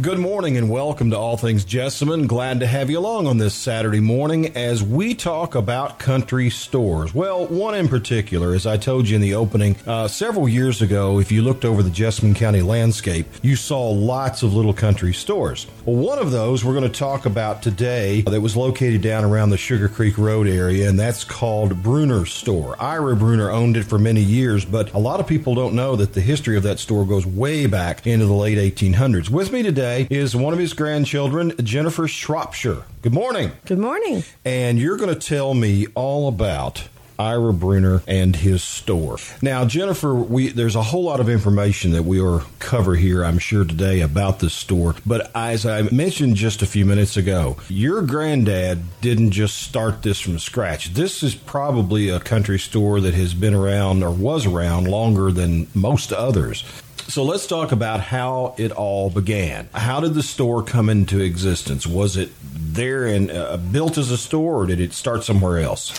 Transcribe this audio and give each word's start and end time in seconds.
Good 0.00 0.20
morning 0.20 0.56
and 0.56 0.70
welcome 0.70 1.10
to 1.10 1.18
All 1.18 1.36
Things 1.36 1.64
Jessamine. 1.64 2.28
Glad 2.28 2.60
to 2.60 2.68
have 2.68 2.88
you 2.88 3.00
along 3.00 3.26
on 3.26 3.38
this 3.38 3.52
Saturday 3.52 3.98
morning 3.98 4.56
as 4.56 4.80
we 4.80 5.12
talk 5.12 5.56
about 5.56 5.98
country 5.98 6.50
stores. 6.50 7.12
Well, 7.12 7.48
one 7.48 7.74
in 7.74 7.88
particular, 7.88 8.54
as 8.54 8.64
I 8.64 8.76
told 8.76 9.08
you 9.08 9.16
in 9.16 9.22
the 9.22 9.34
opening, 9.34 9.74
uh, 9.88 10.06
several 10.06 10.48
years 10.48 10.80
ago, 10.80 11.18
if 11.18 11.32
you 11.32 11.42
looked 11.42 11.64
over 11.64 11.82
the 11.82 11.90
Jessamine 11.90 12.34
County 12.34 12.62
landscape, 12.62 13.26
you 13.42 13.56
saw 13.56 13.90
lots 13.90 14.44
of 14.44 14.54
little 14.54 14.72
country 14.72 15.12
stores. 15.12 15.66
Well, 15.84 15.96
one 15.96 16.20
of 16.20 16.30
those 16.30 16.64
we're 16.64 16.78
going 16.78 16.88
to 16.88 16.96
talk 16.96 17.26
about 17.26 17.60
today 17.60 18.20
that 18.20 18.40
was 18.40 18.56
located 18.56 19.02
down 19.02 19.24
around 19.24 19.50
the 19.50 19.56
Sugar 19.56 19.88
Creek 19.88 20.16
Road 20.16 20.46
area, 20.46 20.88
and 20.88 20.96
that's 20.96 21.24
called 21.24 21.82
Bruner 21.82 22.24
Store. 22.24 22.80
Ira 22.80 23.16
Bruner 23.16 23.50
owned 23.50 23.76
it 23.76 23.82
for 23.82 23.98
many 23.98 24.22
years, 24.22 24.64
but 24.64 24.94
a 24.94 24.98
lot 24.98 25.18
of 25.18 25.26
people 25.26 25.56
don't 25.56 25.74
know 25.74 25.96
that 25.96 26.12
the 26.12 26.20
history 26.20 26.56
of 26.56 26.62
that 26.62 26.78
store 26.78 27.04
goes 27.04 27.26
way 27.26 27.66
back 27.66 28.06
into 28.06 28.26
the 28.26 28.32
late 28.32 28.58
1800s. 28.58 29.28
With 29.28 29.50
me 29.50 29.64
today, 29.64 29.87
today 29.88 30.14
is 30.14 30.36
one 30.36 30.52
of 30.52 30.58
his 30.58 30.74
grandchildren, 30.74 31.52
Jennifer 31.62 32.06
Shropshire. 32.06 32.84
Good 33.02 33.14
morning. 33.14 33.52
Good 33.64 33.78
morning. 33.78 34.24
And 34.44 34.78
you're 34.78 34.96
going 34.96 35.14
to 35.14 35.20
tell 35.20 35.54
me 35.54 35.86
all 35.94 36.28
about 36.28 36.88
Ira 37.18 37.52
Bruner 37.52 38.02
and 38.06 38.36
his 38.36 38.62
store. 38.62 39.16
Now, 39.42 39.64
Jennifer, 39.64 40.14
we 40.14 40.48
there's 40.50 40.76
a 40.76 40.82
whole 40.82 41.02
lot 41.02 41.18
of 41.18 41.28
information 41.28 41.90
that 41.92 42.04
we 42.04 42.20
are 42.20 42.42
cover 42.60 42.94
here, 42.94 43.24
I'm 43.24 43.40
sure 43.40 43.64
today 43.64 44.00
about 44.00 44.38
this 44.38 44.54
store. 44.54 44.94
But 45.04 45.32
as 45.34 45.66
I 45.66 45.82
mentioned 45.82 46.36
just 46.36 46.62
a 46.62 46.66
few 46.66 46.84
minutes 46.84 47.16
ago, 47.16 47.56
your 47.68 48.02
granddad 48.02 49.00
didn't 49.00 49.32
just 49.32 49.56
start 49.56 50.02
this 50.02 50.20
from 50.20 50.38
scratch. 50.38 50.94
This 50.94 51.24
is 51.24 51.34
probably 51.34 52.08
a 52.08 52.20
country 52.20 52.58
store 52.58 53.00
that 53.00 53.14
has 53.14 53.34
been 53.34 53.54
around 53.54 54.04
or 54.04 54.12
was 54.12 54.46
around 54.46 54.86
longer 54.86 55.32
than 55.32 55.66
most 55.74 56.12
others. 56.12 56.62
So 57.08 57.24
let's 57.24 57.46
talk 57.46 57.72
about 57.72 58.00
how 58.00 58.54
it 58.58 58.70
all 58.70 59.08
began. 59.08 59.70
How 59.72 59.98
did 59.98 60.12
the 60.12 60.22
store 60.22 60.62
come 60.62 60.90
into 60.90 61.20
existence? 61.20 61.86
Was 61.86 62.18
it 62.18 62.30
there 62.42 63.06
and 63.06 63.30
uh, 63.30 63.56
built 63.56 63.96
as 63.96 64.10
a 64.10 64.18
store, 64.18 64.62
or 64.62 64.66
did 64.66 64.78
it 64.78 64.92
start 64.92 65.24
somewhere 65.24 65.58
else? 65.58 65.98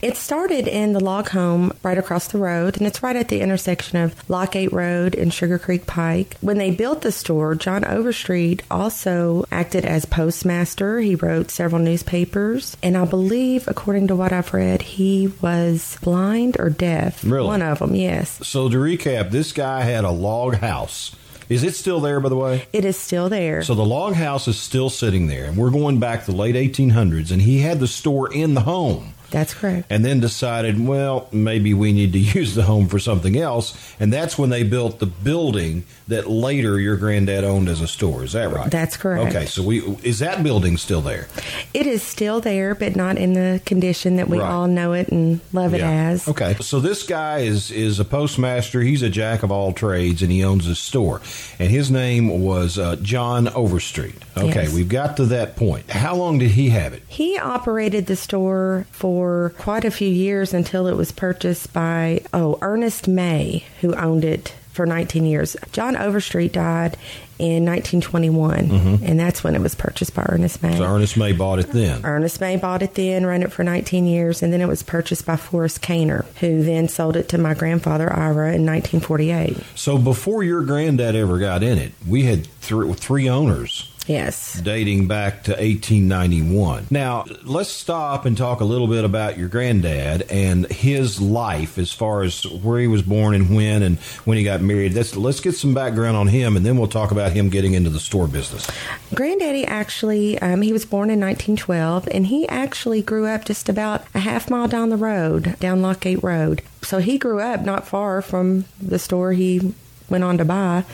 It 0.00 0.16
started 0.16 0.68
in 0.68 0.92
the 0.92 1.02
log 1.02 1.30
home 1.30 1.72
right 1.82 1.98
across 1.98 2.28
the 2.28 2.38
road, 2.38 2.76
and 2.76 2.86
it's 2.86 3.02
right 3.02 3.16
at 3.16 3.26
the 3.28 3.40
intersection 3.40 3.98
of 3.98 4.30
Lock 4.30 4.54
Eight 4.54 4.72
Road 4.72 5.16
and 5.16 5.34
Sugar 5.34 5.58
Creek 5.58 5.86
Pike. 5.86 6.36
When 6.40 6.56
they 6.56 6.70
built 6.70 7.02
the 7.02 7.10
store, 7.10 7.56
John 7.56 7.84
Overstreet 7.84 8.62
also 8.70 9.44
acted 9.50 9.84
as 9.84 10.04
postmaster. 10.04 11.00
He 11.00 11.16
wrote 11.16 11.50
several 11.50 11.82
newspapers, 11.82 12.76
and 12.80 12.96
I 12.96 13.06
believe, 13.06 13.66
according 13.66 14.06
to 14.06 14.14
what 14.14 14.32
I've 14.32 14.54
read, 14.54 14.82
he 14.82 15.32
was 15.42 15.98
blind 16.00 16.60
or 16.60 16.70
deaf. 16.70 17.24
Really? 17.24 17.48
One 17.48 17.62
of 17.62 17.80
them, 17.80 17.96
yes. 17.96 18.38
So 18.46 18.68
to 18.68 18.76
recap, 18.76 19.32
this 19.32 19.50
guy 19.50 19.82
had 19.82 20.04
a 20.04 20.12
log 20.12 20.58
house. 20.58 21.16
Is 21.48 21.64
it 21.64 21.74
still 21.74 21.98
there, 21.98 22.20
by 22.20 22.28
the 22.28 22.36
way? 22.36 22.68
It 22.72 22.84
is 22.84 22.96
still 22.96 23.28
there. 23.28 23.62
So 23.62 23.74
the 23.74 23.84
log 23.84 24.14
house 24.14 24.46
is 24.46 24.60
still 24.60 24.90
sitting 24.90 25.26
there, 25.26 25.46
and 25.46 25.56
we're 25.56 25.70
going 25.70 25.98
back 25.98 26.24
to 26.26 26.30
the 26.30 26.36
late 26.36 26.54
1800s, 26.54 27.32
and 27.32 27.42
he 27.42 27.58
had 27.60 27.80
the 27.80 27.88
store 27.88 28.32
in 28.32 28.54
the 28.54 28.60
home. 28.60 29.14
That's 29.30 29.54
correct. 29.54 29.86
And 29.90 30.04
then 30.04 30.20
decided, 30.20 30.84
well, 30.84 31.28
maybe 31.32 31.74
we 31.74 31.92
need 31.92 32.12
to 32.14 32.18
use 32.38 32.54
the 32.54 32.62
home 32.62 32.88
for 32.88 32.98
something 32.98 33.36
else. 33.36 33.76
And 34.00 34.12
that's 34.12 34.38
when 34.38 34.50
they 34.50 34.62
built 34.62 34.98
the 34.98 35.06
building 35.06 35.84
that 36.08 36.28
later 36.28 36.78
your 36.80 36.96
granddad 36.96 37.44
owned 37.44 37.68
as 37.68 37.80
a 37.80 37.88
store. 37.88 38.24
Is 38.24 38.32
that 38.32 38.50
right? 38.50 38.70
That's 38.70 38.96
correct. 38.96 39.34
Okay, 39.34 39.46
so 39.46 39.62
we 39.62 39.80
is 40.02 40.20
that 40.20 40.42
building 40.42 40.76
still 40.78 41.02
there? 41.02 41.28
It 41.74 41.86
is 41.86 42.02
still 42.02 42.40
there, 42.40 42.74
but 42.74 42.96
not 42.96 43.18
in 43.18 43.34
the 43.34 43.60
condition 43.66 44.16
that 44.16 44.28
we 44.28 44.38
Right. 44.38 44.50
all 44.50 44.66
know 44.68 44.92
it 44.94 45.08
and 45.08 45.40
love 45.52 45.74
it 45.74 45.82
as. 45.82 46.26
Okay, 46.28 46.54
so 46.60 46.80
this 46.80 47.02
guy 47.02 47.40
is 47.40 47.70
is 47.70 48.00
a 48.00 48.04
postmaster. 48.04 48.80
He's 48.80 49.02
a 49.02 49.10
jack 49.10 49.42
of 49.42 49.50
all 49.52 49.72
trades, 49.72 50.22
and 50.22 50.32
he 50.32 50.42
owns 50.44 50.66
a 50.66 50.74
store. 50.74 51.20
And 51.58 51.70
his 51.70 51.90
name 51.90 52.40
was 52.42 52.78
uh, 52.78 52.96
John 53.02 53.48
Overstreet. 53.48 54.14
Okay, 54.36 54.62
Yes. 54.64 54.72
we've 54.74 54.88
got 54.88 55.16
to 55.18 55.26
that 55.26 55.56
point. 55.56 55.90
How 55.90 56.14
long 56.16 56.38
did 56.38 56.52
he 56.52 56.70
have 56.70 56.92
it? 56.94 57.02
He 57.08 57.36
operated 57.38 58.06
the 58.06 58.16
store 58.16 58.86
for 58.92 59.17
quite 59.50 59.84
a 59.84 59.90
few 59.90 60.08
years 60.08 60.54
until 60.54 60.86
it 60.86 60.96
was 60.96 61.12
purchased 61.12 61.72
by, 61.72 62.22
oh, 62.32 62.58
Ernest 62.62 63.08
May, 63.08 63.64
who 63.80 63.94
owned 63.94 64.24
it 64.24 64.54
for 64.72 64.86
19 64.86 65.24
years. 65.26 65.56
John 65.72 65.96
Overstreet 65.96 66.52
died 66.52 66.96
in 67.38 67.64
1921, 67.64 68.68
mm-hmm. 68.68 69.04
and 69.04 69.18
that's 69.18 69.44
when 69.44 69.54
it 69.54 69.60
was 69.60 69.74
purchased 69.74 70.14
by 70.14 70.26
Ernest 70.28 70.62
May. 70.62 70.76
So 70.76 70.84
Ernest 70.84 71.16
May 71.16 71.32
bought 71.32 71.58
it 71.58 71.68
then. 71.68 72.04
Ernest 72.04 72.40
May 72.40 72.56
bought 72.56 72.82
it 72.82 72.94
then, 72.94 73.24
ran 73.26 73.42
it 73.42 73.52
for 73.52 73.62
19 73.62 74.06
years, 74.06 74.42
and 74.42 74.52
then 74.52 74.60
it 74.60 74.68
was 74.68 74.82
purchased 74.82 75.26
by 75.26 75.36
Forrest 75.36 75.82
Kaner, 75.82 76.24
who 76.36 76.62
then 76.62 76.88
sold 76.88 77.16
it 77.16 77.28
to 77.30 77.38
my 77.38 77.54
grandfather 77.54 78.12
Ira 78.12 78.54
in 78.54 78.66
1948. 78.66 79.56
So 79.74 79.98
before 79.98 80.42
your 80.42 80.62
granddad 80.62 81.14
ever 81.14 81.38
got 81.38 81.62
in 81.62 81.78
it, 81.78 81.92
we 82.06 82.24
had 82.24 82.46
three, 82.46 82.92
three 82.94 83.28
owners 83.28 83.88
Yes. 84.08 84.58
dating 84.60 85.06
back 85.06 85.44
to 85.44 85.50
1891. 85.52 86.86
Now, 86.90 87.26
let's 87.44 87.68
stop 87.68 88.24
and 88.24 88.36
talk 88.36 88.60
a 88.60 88.64
little 88.64 88.86
bit 88.86 89.04
about 89.04 89.36
your 89.36 89.48
granddad 89.48 90.22
and 90.30 90.66
his 90.66 91.20
life 91.20 91.78
as 91.78 91.92
far 91.92 92.22
as 92.22 92.42
where 92.44 92.80
he 92.80 92.86
was 92.86 93.02
born 93.02 93.34
and 93.34 93.54
when 93.54 93.82
and 93.82 93.98
when 94.24 94.38
he 94.38 94.44
got 94.44 94.62
married. 94.62 94.94
Let's, 94.94 95.14
let's 95.14 95.40
get 95.40 95.54
some 95.56 95.74
background 95.74 96.16
on 96.16 96.26
him 96.26 96.56
and 96.56 96.64
then 96.64 96.78
we'll 96.78 96.88
talk 96.88 97.10
about 97.10 97.27
him 97.32 97.48
getting 97.48 97.74
into 97.74 97.90
the 97.90 98.00
store 98.00 98.28
business. 98.28 98.66
Granddaddy 99.14 99.64
actually, 99.66 100.38
um, 100.40 100.62
he 100.62 100.72
was 100.72 100.84
born 100.84 101.10
in 101.10 101.20
1912, 101.20 102.08
and 102.12 102.26
he 102.26 102.48
actually 102.48 103.02
grew 103.02 103.26
up 103.26 103.44
just 103.44 103.68
about 103.68 104.04
a 104.14 104.20
half 104.20 104.50
mile 104.50 104.68
down 104.68 104.90
the 104.90 104.96
road, 104.96 105.58
down 105.60 105.82
Lock 105.82 106.06
Eight 106.06 106.22
Road. 106.22 106.62
So 106.82 106.98
he 106.98 107.18
grew 107.18 107.40
up 107.40 107.62
not 107.62 107.86
far 107.86 108.22
from 108.22 108.64
the 108.80 108.98
store 108.98 109.32
he 109.32 109.74
went 110.10 110.24
on 110.24 110.38
to 110.38 110.44
buy, 110.44 110.84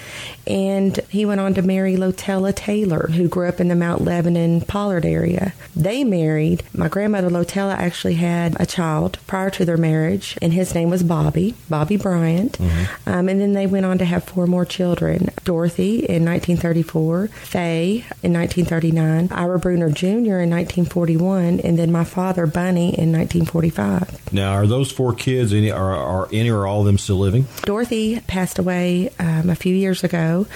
and 0.47 0.99
he 1.09 1.25
went 1.25 1.41
on 1.41 1.55
to 1.55 1.63
marry 1.63 1.97
Lotella 1.97 2.55
Taylor, 2.55 3.09
who 3.09 3.29
grew 3.29 3.49
up 3.49 3.61
in 3.61 3.69
the 3.69 3.75
Mount 3.75 4.03
Lebanon 4.03 4.61
Pollard 4.63 5.05
area. 5.07 5.53
They 5.75 6.05
married. 6.05 6.63
My 6.73 6.89
grandmother 6.89 7.31
Lotella 7.31 7.75
actually 7.75 8.15
had 8.15 8.59
a 8.61 8.67
child 8.67 9.19
prior 9.27 9.51
to 9.51 9.65
their 9.65 9.77
marriage, 9.77 10.37
and 10.43 10.53
his 10.53 10.75
name 10.75 10.91
was 10.91 11.03
Bobby, 11.03 11.55
Bobby 11.69 11.97
Bryant. 11.97 12.61
Um, 13.07 13.29
and 13.29 13.41
then 13.41 13.53
they 13.53 13.67
went 13.67 13.87
on 13.87 13.99
to 13.99 14.05
have 14.05 14.25
four 14.25 14.47
more 14.47 14.65
children 14.65 15.29
Dorothy 15.45 15.97
in 15.99 16.25
1934, 16.25 17.29
Faye 17.29 18.05
in 18.23 18.33
1939, 18.33 19.29
Ira 19.31 19.59
Bruner 19.59 19.91
Jr. 19.91 20.41
in 20.41 20.51
1941, 20.51 21.61
and 21.61 21.79
then 21.79 21.93
my 21.93 22.05
father, 22.05 22.47
Bunny, 22.47 22.99
in 22.99 23.13
1945. 23.13 24.33
Now, 24.33 24.53
are 24.53 24.67
those 24.67 24.91
four 24.91 25.15
kids, 25.15 25.53
any, 25.53 25.71
are, 25.71 25.95
are 25.95 26.29
any 26.33 26.51
or 26.51 26.67
all 26.67 26.81
of 26.81 26.87
them 26.87 26.99
still 26.99 27.19
living? 27.19 27.47
Dorothy 27.63 28.21
passed 28.21 28.59
away 28.59 29.04
um, 29.19 29.51
a 29.51 29.55
few 29.55 29.75
years 29.75 30.05
ago, 30.05 30.47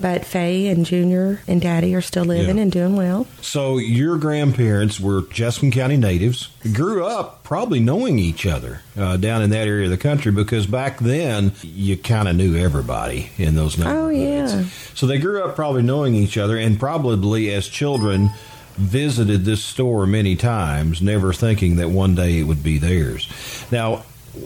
but 0.00 0.24
Faye 0.24 0.68
and 0.68 0.84
Junior 0.86 1.40
and 1.48 1.60
Daddy 1.60 1.94
are 1.94 2.00
still 2.00 2.24
living 2.24 2.56
Yeah. 2.56 2.62
and 2.62 2.72
doing 2.72 2.96
well. 2.96 3.26
So 3.40 3.78
your 3.78 4.16
grandparents 4.18 4.98
were 5.00 5.22
Jessamine 5.30 5.72
County 5.72 5.96
natives, 5.96 6.48
grew 6.72 7.04
up 7.06 7.42
probably 7.44 7.80
knowing 7.80 8.18
each 8.18 8.46
other 8.46 8.82
uh, 8.96 9.16
down 9.16 9.42
in 9.42 9.50
that 9.50 9.66
area 9.68 9.84
of 9.84 9.90
the 9.90 9.96
country 9.96 10.32
because 10.32 10.66
back 10.66 10.98
then 10.98 11.52
you 11.62 11.96
kind 11.96 12.28
of 12.28 12.36
knew 12.36 12.56
everybody 12.56 13.30
in 13.38 13.54
those 13.54 13.78
neighborhoods. 13.78 14.52
Oh, 14.54 14.58
yeah. 14.58 14.64
So 14.94 15.06
they 15.06 15.18
grew 15.18 15.42
up 15.44 15.54
probably 15.56 15.82
knowing 15.82 16.14
each 16.14 16.36
other 16.36 16.56
and 16.56 16.78
probably 16.78 17.52
as 17.54 17.68
children 17.68 18.30
visited 18.76 19.44
this 19.44 19.64
store 19.64 20.06
many 20.06 20.36
times, 20.36 21.02
never 21.02 21.32
thinking 21.32 21.76
that 21.76 21.88
one 21.88 22.14
day 22.14 22.38
it 22.38 22.44
would 22.44 22.62
be 22.62 22.78
theirs. 22.78 23.28
Now, 23.72 24.04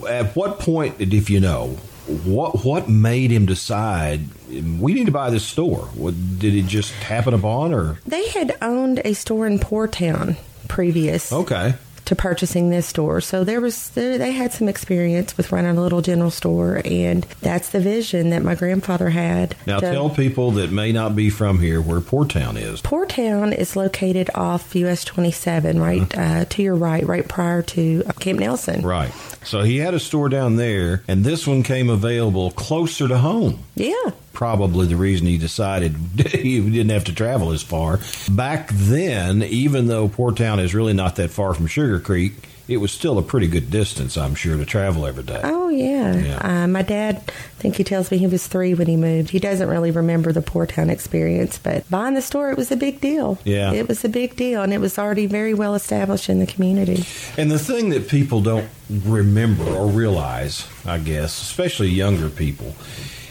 at 0.09 0.35
what 0.35 0.59
point, 0.59 0.95
if 0.99 1.29
you 1.29 1.39
know, 1.39 1.77
what 2.07 2.63
what 2.65 2.89
made 2.89 3.31
him 3.31 3.45
decide 3.45 4.21
we 4.49 4.93
need 4.93 5.05
to 5.05 5.11
buy 5.11 5.29
this 5.29 5.45
store? 5.45 5.85
What, 5.95 6.13
did 6.39 6.53
it 6.53 6.65
just 6.67 6.91
happen 6.91 7.33
upon, 7.33 7.73
or 7.73 7.99
They 8.05 8.27
had 8.29 8.57
owned 8.61 9.01
a 9.05 9.13
store 9.13 9.47
in 9.47 9.59
Poor 9.59 9.87
Town 9.87 10.37
previous 10.67 11.31
okay? 11.31 11.75
To 12.05 12.15
purchasing 12.15 12.69
this 12.69 12.87
store. 12.87 13.21
So 13.21 13.43
there 13.43 13.61
was 13.61 13.89
they 13.89 14.31
had 14.31 14.53
some 14.53 14.67
experience 14.67 15.37
with 15.37 15.51
running 15.51 15.77
a 15.77 15.81
little 15.81 16.01
general 16.01 16.31
store, 16.31 16.81
and 16.83 17.23
that's 17.41 17.69
the 17.69 17.79
vision 17.79 18.29
that 18.31 18.43
my 18.43 18.55
grandfather 18.55 19.09
had. 19.09 19.55
Now 19.65 19.79
to- 19.79 19.91
tell 19.91 20.09
people 20.09 20.51
that 20.51 20.71
may 20.71 20.91
not 20.91 21.15
be 21.15 21.29
from 21.29 21.59
here 21.59 21.81
where 21.81 22.01
Poortown 22.01 22.57
is. 22.57 22.81
Poortown 22.81 23.53
is 23.53 23.75
located 23.75 24.29
off 24.35 24.75
US 24.75 25.03
27, 25.03 25.79
right 25.79 26.17
uh, 26.17 26.45
to 26.45 26.63
your 26.63 26.75
right, 26.75 27.05
right 27.05 27.27
prior 27.27 27.61
to 27.61 28.03
Camp 28.19 28.39
Nelson. 28.39 28.81
Right. 28.81 29.11
So 29.43 29.61
he 29.61 29.77
had 29.77 29.93
a 29.93 29.99
store 29.99 30.29
down 30.29 30.55
there, 30.55 31.03
and 31.07 31.23
this 31.23 31.45
one 31.47 31.63
came 31.63 31.89
available 31.89 32.51
closer 32.51 33.07
to 33.07 33.17
home. 33.17 33.59
Yeah. 33.75 34.11
Probably 34.33 34.87
the 34.87 34.95
reason 34.95 35.27
he 35.27 35.37
decided 35.37 35.95
he 36.17 36.59
didn't 36.59 36.89
have 36.89 37.05
to 37.05 37.13
travel 37.13 37.51
as 37.51 37.63
far. 37.63 37.99
Back 38.29 38.69
then, 38.71 39.43
even 39.43 39.87
though 39.87 40.09
Poortown 40.09 40.59
is 40.59 40.73
really 40.73 40.93
not 40.93 41.15
that 41.17 41.29
far 41.29 41.53
from 41.53 41.67
Sugar 41.67 41.99
Creek, 41.99 42.33
it 42.67 42.77
was 42.77 42.91
still 42.91 43.17
a 43.17 43.21
pretty 43.21 43.47
good 43.47 43.69
distance, 43.69 44.17
I'm 44.17 44.35
sure, 44.35 44.55
to 44.57 44.65
travel 44.65 45.05
every 45.05 45.23
day. 45.23 45.41
Oh 45.43 45.69
yeah. 45.69 46.15
Yeah. 46.15 46.63
Uh, 46.63 46.67
my 46.67 46.81
dad, 46.81 47.17
I 47.27 47.31
think 47.59 47.75
he 47.75 47.83
tells 47.83 48.09
me 48.09 48.17
he 48.17 48.27
was 48.27 48.47
three 48.47 48.73
when 48.73 48.87
he 48.87 48.95
moved. 48.95 49.29
He 49.31 49.39
doesn't 49.39 49.67
really 49.67 49.91
remember 49.91 50.31
the 50.31 50.41
Poortown 50.41 50.89
experience, 50.89 51.57
but 51.57 51.89
buying 51.89 52.13
the 52.13 52.21
store, 52.21 52.51
it 52.51 52.57
was 52.57 52.71
a 52.71 52.77
big 52.77 53.01
deal. 53.01 53.37
Yeah. 53.43 53.73
It 53.73 53.87
was 53.87 54.05
a 54.05 54.09
big 54.09 54.35
deal, 54.35 54.61
and 54.61 54.73
it 54.73 54.79
was 54.79 54.97
already 54.97 55.25
very 55.25 55.53
well 55.53 55.75
established 55.75 56.29
in 56.29 56.39
the 56.39 56.47
community. 56.47 57.03
And 57.37 57.51
the 57.51 57.59
thing 57.59 57.89
that 57.89 58.07
people 58.07 58.41
don't 58.41 58.69
remember 58.89 59.65
or 59.65 59.87
realize, 59.87 60.67
I 60.85 60.99
guess, 60.99 61.41
especially 61.41 61.89
younger 61.89 62.29
people, 62.29 62.75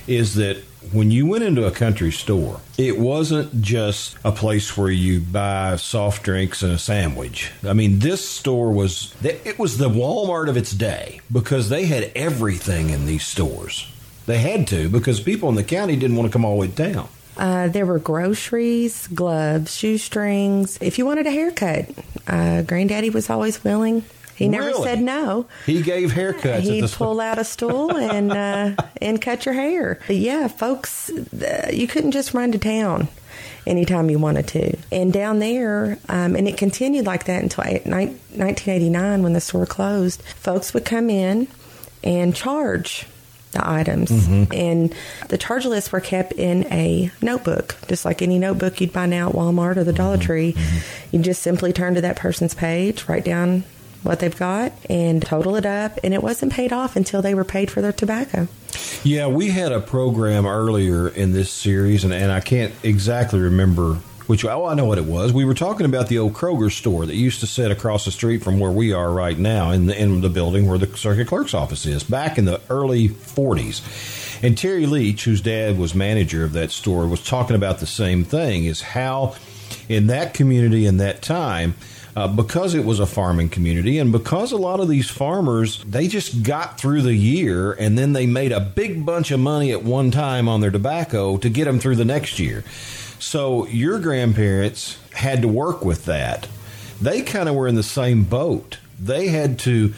is 0.07 0.35
that 0.35 0.63
when 0.91 1.11
you 1.11 1.27
went 1.27 1.45
into 1.45 1.67
a 1.67 1.71
country 1.71 2.11
store, 2.11 2.61
it 2.77 2.99
wasn't 2.99 3.63
just 3.63 4.17
a 4.25 4.33
place 4.33 4.77
where 4.77 4.91
you 4.91 5.21
buy 5.21 5.77
soft 5.77 6.23
drinks 6.23 6.63
and 6.63 6.73
a 6.73 6.79
sandwich. 6.79 7.53
I 7.65 7.73
mean, 7.73 8.01
this 8.01 8.29
store 8.29 8.73
was 8.73 9.15
it 9.23 9.59
was 9.59 9.79
the 9.79 9.89
Walmart 9.89 10.49
of 10.49 10.57
its 10.57 10.73
day 10.73 11.21
because 11.31 11.69
they 11.69 11.87
had 11.87 12.11
everything 12.15 12.91
in 12.91 13.07
these 13.07 13.25
stores. 13.25 13.89
They 14.27 14.39
had 14.39 14.67
to 14.69 14.89
because 14.89 15.21
people 15.21 15.49
in 15.49 15.55
the 15.55 15.65
county 15.65 15.97
didn't 15.97 16.17
want 16.17 16.31
to 16.31 16.33
come 16.33 16.45
all 16.45 16.55
the 16.55 16.61
way 16.61 16.67
down. 16.69 17.09
Uh, 17.37 17.69
there 17.69 17.87
were 17.87 17.99
groceries, 17.99 19.07
gloves, 19.09 19.75
shoestrings. 19.75 20.79
If 20.81 20.99
you 20.99 21.07
wanted 21.07 21.27
a 21.27 21.31
haircut, 21.31 21.87
uh, 22.27 22.63
Granddaddy 22.63 23.11
was 23.11 23.31
always 23.31 23.65
willing. 23.65 24.05
He 24.43 24.49
never 24.49 24.67
Really? 24.67 24.83
said 24.85 25.01
no. 25.01 25.47
He 25.67 25.83
gave 25.83 26.11
haircuts 26.13 26.61
He'd 26.61 26.91
pull 26.91 27.21
out 27.21 27.39
a 27.39 27.45
stool 27.45 27.97
and 27.97 28.33
uh, 28.33 28.83
and 29.01 29.21
cut 29.21 29.47
your 29.47 29.55
hair. 29.55 29.99
But 30.07 30.17
yeah, 30.17 30.49
folks, 30.49 31.11
uh, 31.11 31.71
you 31.73 31.87
couldn't 31.87 32.13
just 32.13 32.35
run 32.35 32.53
to 32.53 32.59
town 32.59 33.09
anytime 33.67 34.11
you 34.11 34.19
wanted 34.19 34.49
to. 34.49 34.77
And 34.91 35.13
down 35.13 35.39
there, 35.39 35.99
um, 36.09 36.35
and 36.37 36.49
it 36.49 36.57
continued 36.57 37.07
like 37.07 37.25
that 37.25 37.43
until 37.43 37.65
eight- 37.65 37.87
nine- 37.87 38.19
1989 38.35 39.23
when 39.23 39.33
the 39.33 39.41
store 39.41 39.67
closed. 39.67 40.23
Folks 40.23 40.75
would 40.75 40.85
come 40.85 41.09
in 41.11 41.47
and 42.03 42.35
charge 42.35 43.07
the 43.53 43.69
items, 43.69 44.11
and 44.11 44.95
the 45.29 45.37
charge 45.37 45.67
lists 45.67 45.93
were 45.93 46.01
kept 46.01 46.33
in 46.33 46.65
a 46.73 47.11
notebook, 47.21 47.77
just 47.87 48.05
like 48.07 48.23
any 48.23 48.39
notebook 48.39 48.81
you'd 48.81 48.95
buy 48.95 49.05
now 49.05 49.29
at 49.29 49.35
Walmart 49.35 49.77
or 49.77 49.85
the 49.85 49.93
Dollar 49.93 50.17
Tree. 50.17 50.57
You 51.13 51.19
just 51.21 51.43
simply 51.43 51.71
turn 51.75 51.95
to 51.97 52.01
that 52.01 52.17
person's 52.17 52.55
page, 52.55 53.07
write 53.09 53.27
down 53.27 53.65
what 54.03 54.21
they've 54.21 54.37
got 54.39 54.73
and 54.91 55.23
total 55.23 55.57
it 55.57 55.67
up 55.67 55.99
and 56.03 56.13
it 56.15 56.23
wasn't 56.23 56.53
paid 56.53 56.73
off 56.73 56.97
until 56.97 57.23
they 57.23 57.35
were 57.35 57.45
paid 57.45 57.71
for 57.71 57.81
their 57.81 57.93
tobacco 57.93 58.49
Yeah, 59.05 59.27
we 59.27 59.49
had 59.51 59.73
a 59.73 59.81
program 59.81 60.47
earlier 60.47 61.09
in 61.09 61.33
this 61.33 61.51
series, 61.51 62.05
and, 62.05 62.13
and 62.15 62.31
I 62.31 62.41
can't 62.41 62.73
exactly 62.83 63.41
remember 63.41 63.95
which. 64.27 64.45
Oh, 64.45 64.65
I 64.67 64.75
know 64.75 64.85
what 64.85 64.99
it 64.99 65.05
was. 65.05 65.33
We 65.33 65.45
were 65.45 65.55
talking 65.55 65.85
about 65.87 66.09
the 66.09 66.19
old 66.19 66.35
Kroger 66.35 66.71
store 66.71 67.05
that 67.07 67.15
used 67.15 67.41
to 67.41 67.47
sit 67.47 67.71
across 67.71 68.05
the 68.05 68.11
street 68.13 68.43
from 68.43 68.61
where 68.61 68.71
we 68.71 68.93
are 68.93 69.13
right 69.13 69.37
now, 69.37 69.71
in 69.71 69.87
the 69.87 70.01
in 70.01 70.21
the 70.21 70.29
building 70.29 70.67
where 70.69 70.79
the 70.79 70.97
circuit 70.97 71.27
clerk's 71.27 71.53
office 71.55 71.85
is, 71.85 72.05
back 72.05 72.39
in 72.39 72.45
the 72.45 72.61
early 72.71 73.09
'40s. 73.09 73.83
And 74.45 74.57
Terry 74.57 74.87
Leach, 74.87 75.25
whose 75.25 75.41
dad 75.41 75.79
was 75.79 75.95
manager 75.95 76.45
of 76.45 76.53
that 76.53 76.71
store, 76.71 77.07
was 77.07 77.25
talking 77.25 77.57
about 77.57 77.79
the 77.79 77.87
same 77.87 78.25
thing: 78.25 78.65
is 78.65 78.81
how 78.81 79.35
in 79.89 80.07
that 80.07 80.33
community 80.35 80.87
in 80.87 80.99
that 80.99 81.23
time 81.23 81.75
uh, 82.15 82.29
because 82.29 82.75
it 82.75 82.85
was 82.85 83.01
a 83.01 83.07
farming 83.07 83.49
community 83.49 83.99
and 83.99 84.13
because 84.13 84.53
a 84.53 84.57
lot 84.57 84.81
of 84.81 84.89
these 84.89 85.11
farmers 85.11 85.83
they 85.85 86.09
just 86.09 86.43
got 86.43 86.79
through 86.79 87.03
the 87.03 87.15
year 87.15 87.73
and 87.73 87.97
then 87.97 88.13
they 88.13 88.27
made 88.27 88.53
a 88.53 88.61
big 88.61 89.05
bunch 89.07 89.31
of 89.31 89.41
money 89.41 89.73
at 89.73 89.83
one 89.83 90.11
time 90.11 90.49
on 90.49 90.61
their 90.61 90.71
tobacco 90.71 91.37
to 91.37 91.49
get 91.49 91.65
them 91.65 91.79
through 91.79 91.97
the 91.97 92.05
next 92.05 92.39
year. 92.39 92.65
So 93.19 93.67
your 93.69 93.99
grandparents 93.99 94.99
had 95.13 95.43
to 95.43 95.49
work 95.49 95.85
with 95.85 96.07
that. 96.07 96.49
They 97.01 97.23
kind 97.23 97.49
of 97.49 97.55
were 97.55 97.69
in 97.69 97.77
the 97.77 97.83
same 97.83 98.25
boat. 98.25 98.79
They 99.01 99.29
had 99.29 99.59
to 99.61 99.95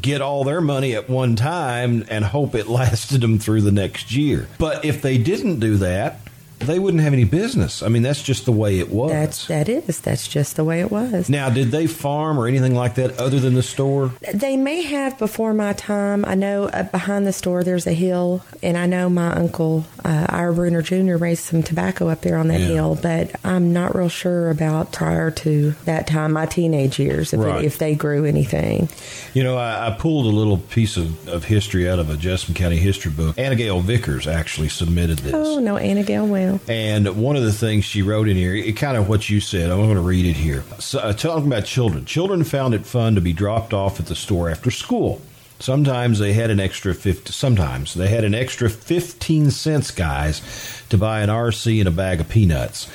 get 0.00 0.20
all 0.20 0.44
their 0.44 0.60
money 0.60 0.94
at 0.94 1.08
one 1.08 1.36
time 1.36 2.04
and 2.08 2.24
hope 2.24 2.54
it 2.54 2.66
lasted 2.68 3.20
them 3.20 3.38
through 3.38 3.62
the 3.62 3.72
next 3.72 4.12
year. 4.12 4.48
But 4.58 4.84
if 4.84 5.02
they 5.02 5.18
didn't 5.18 5.60
do 5.60 5.76
that 5.78 6.20
they 6.60 6.78
wouldn't 6.78 7.02
have 7.02 7.12
any 7.12 7.24
business. 7.24 7.82
I 7.82 7.88
mean, 7.88 8.02
that's 8.02 8.22
just 8.22 8.44
the 8.44 8.52
way 8.52 8.78
it 8.78 8.90
was. 8.90 9.10
that's 9.10 9.46
that 9.48 9.68
is 9.68 10.00
that's 10.00 10.26
just 10.28 10.56
the 10.56 10.64
way 10.64 10.80
it 10.80 10.90
was 10.90 11.28
Now, 11.28 11.50
did 11.50 11.70
they 11.70 11.86
farm 11.86 12.38
or 12.38 12.46
anything 12.46 12.74
like 12.74 12.96
that 12.96 13.18
other 13.18 13.38
than 13.40 13.54
the 13.54 13.62
store? 13.62 14.10
they 14.34 14.56
may 14.56 14.82
have 14.82 15.18
before 15.18 15.54
my 15.54 15.72
time 15.72 16.24
i 16.24 16.34
know 16.34 16.64
uh, 16.64 16.82
behind 16.84 17.26
the 17.26 17.32
store 17.32 17.62
there's 17.64 17.86
a 17.86 17.92
hill 17.92 18.42
and 18.62 18.76
i 18.76 18.86
know 18.86 19.08
my 19.08 19.32
uncle 19.32 19.84
uh, 20.04 20.26
ira 20.28 20.52
bruner 20.52 20.82
jr 20.82 21.16
raised 21.16 21.44
some 21.44 21.62
tobacco 21.62 22.08
up 22.08 22.20
there 22.22 22.36
on 22.36 22.48
that 22.48 22.60
Yeah. 22.60 22.66
hill 22.68 22.98
but 23.00 23.30
i'm 23.44 23.72
not 23.72 23.94
real 23.94 24.08
sure 24.08 24.50
about 24.50 24.92
prior 24.92 25.30
to 25.30 25.72
that 25.84 26.06
time 26.06 26.32
my 26.32 26.46
teenage 26.46 26.98
years 26.98 27.32
if, 27.32 27.40
Right. 27.40 27.62
it, 27.62 27.66
if 27.66 27.78
they 27.78 27.94
grew 27.94 28.24
anything 28.24 28.88
You 29.34 29.44
know, 29.44 29.56
I, 29.56 29.88
I 29.88 29.90
pulled 29.98 30.26
a 30.26 30.36
little 30.36 30.58
piece 30.58 30.96
of, 30.96 31.28
of 31.28 31.44
history 31.44 31.88
out 31.88 31.98
of 31.98 32.10
a 32.10 32.16
Jessamine 32.16 32.56
County 32.56 32.76
history 32.78 33.12
book. 33.12 33.38
Anna 33.38 33.54
Gale 33.54 33.80
Vickers 33.80 34.26
actually 34.26 34.68
submitted 34.68 35.18
this. 35.20 35.34
oh 35.34 35.58
no 35.60 35.76
anna 35.76 36.02
gale 36.02 36.26
And 36.68 37.16
one 37.16 37.36
of 37.36 37.42
the 37.42 37.52
things 37.52 37.84
she 37.84 38.02
wrote 38.02 38.28
in 38.28 38.36
here, 38.36 38.54
it 38.54 38.76
kind 38.76 38.96
of 38.96 39.08
what 39.08 39.28
you 39.28 39.40
said. 39.40 39.70
I'm 39.70 39.78
going 39.78 39.94
to 39.94 40.00
read 40.00 40.26
it 40.26 40.36
here. 40.36 40.64
So, 40.78 40.98
uh, 41.00 41.12
talking 41.12 41.46
about 41.46 41.64
children. 41.64 42.04
Children 42.04 42.44
found 42.44 42.74
it 42.74 42.86
fun 42.86 43.14
to 43.14 43.20
be 43.20 43.32
dropped 43.32 43.72
off 43.72 44.00
at 44.00 44.06
the 44.06 44.14
store 44.14 44.50
after 44.50 44.70
school. 44.70 45.20
Sometimes 45.60 46.20
they 46.20 46.34
had 46.34 46.50
an 46.50 46.60
extra 46.60 46.94
50, 46.94 47.32
sometimes 47.32 47.94
they 47.94 48.08
had 48.08 48.24
an 48.24 48.34
extra 48.34 48.70
15 48.70 49.50
cents, 49.50 49.90
guys, 49.90 50.40
to 50.88 50.96
buy 50.96 51.20
an 51.20 51.28
RC 51.28 51.80
and 51.80 51.88
a 51.88 51.90
bag 51.90 52.20
of 52.20 52.28
peanuts. 52.28 52.88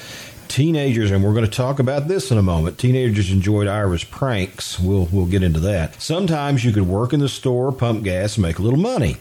Teenagers, 0.48 1.12
and 1.12 1.24
we're 1.24 1.34
going 1.34 1.46
to 1.46 1.52
talk 1.52 1.80
about 1.80 2.08
this 2.08 2.32
in 2.32 2.38
a 2.38 2.44
moment. 2.44 2.78
Teenagers 2.78 3.32
enjoyed 3.32 3.68
Ira's 3.68 4.04
pranks. 4.04 4.80
We'll 4.80 5.10
we'll 5.12 5.26
get 5.26 5.42
into 5.42 5.60
that. 5.62 6.00
Sometimes 6.02 6.64
you 6.64 6.72
could 6.72 6.88
work 6.88 7.12
in 7.12 7.20
the 7.20 7.30
store, 7.30 7.72
pump 7.72 8.04
gas, 8.04 8.38
make 8.38 8.60
a 8.60 8.62
little 8.62 8.80
money. 8.80 9.18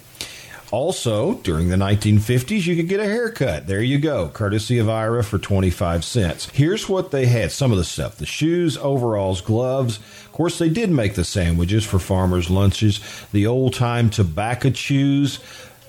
Also, 0.73 1.35
during 1.35 1.69
the 1.69 1.77
1950s, 1.77 2.67
you 2.67 2.75
could 2.75 2.89
get 2.89 2.99
a 2.99 3.05
haircut. 3.05 3.67
There 3.67 3.83
you 3.83 3.99
go, 3.99 4.31
courtesy 4.31 4.79
of 4.79 4.89
Ira 4.89 5.23
for 5.23 5.37
25 5.37 6.03
cents. 6.03 6.49
Here's 6.49 6.89
what 6.89 7.11
they 7.11 7.27
had 7.27 7.53
some 7.53 7.73
of 7.73 7.79
the 7.79 7.85
stuff 7.85 8.17
the 8.17 8.25
shoes, 8.25 8.79
overalls, 8.79 9.43
gloves. 9.43 9.99
Of 9.99 10.33
course, 10.33 10.59
they 10.59 10.71
did 10.71 10.89
make 10.91 11.15
the 11.15 11.25
sandwiches 11.25 11.85
for 11.85 11.99
farmers' 11.99 12.49
lunches, 12.49 13.01
the 13.33 13.47
old 13.47 13.75
time 13.75 14.09
tobacco 14.09 14.71
chews. 14.71 15.41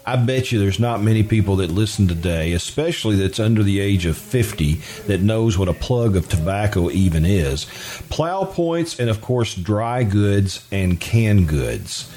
I 0.06 0.18
bet 0.18 0.52
you 0.52 0.60
there's 0.60 0.82
not 0.82 1.02
many 1.02 1.24
people 1.24 1.56
that 1.58 1.72
listen 1.72 2.10
today, 2.10 2.52
especially 2.52 3.16
that's 3.16 3.40
under 3.40 3.64
the 3.64 3.80
age 3.80 4.06
of 4.06 4.18
50, 4.18 4.74
that 5.08 5.22
knows 5.22 5.58
what 5.58 5.70
a 5.70 5.74
plug 5.74 6.18
of 6.18 6.28
tobacco 6.28 6.90
even 6.90 7.26
is. 7.26 7.68
Plow 8.10 8.44
points, 8.44 9.00
and 9.00 9.10
of 9.10 9.22
course, 9.22 9.56
dry 9.56 10.04
goods 10.04 10.68
and 10.74 11.00
canned 11.00 11.48
goods. 11.48 12.12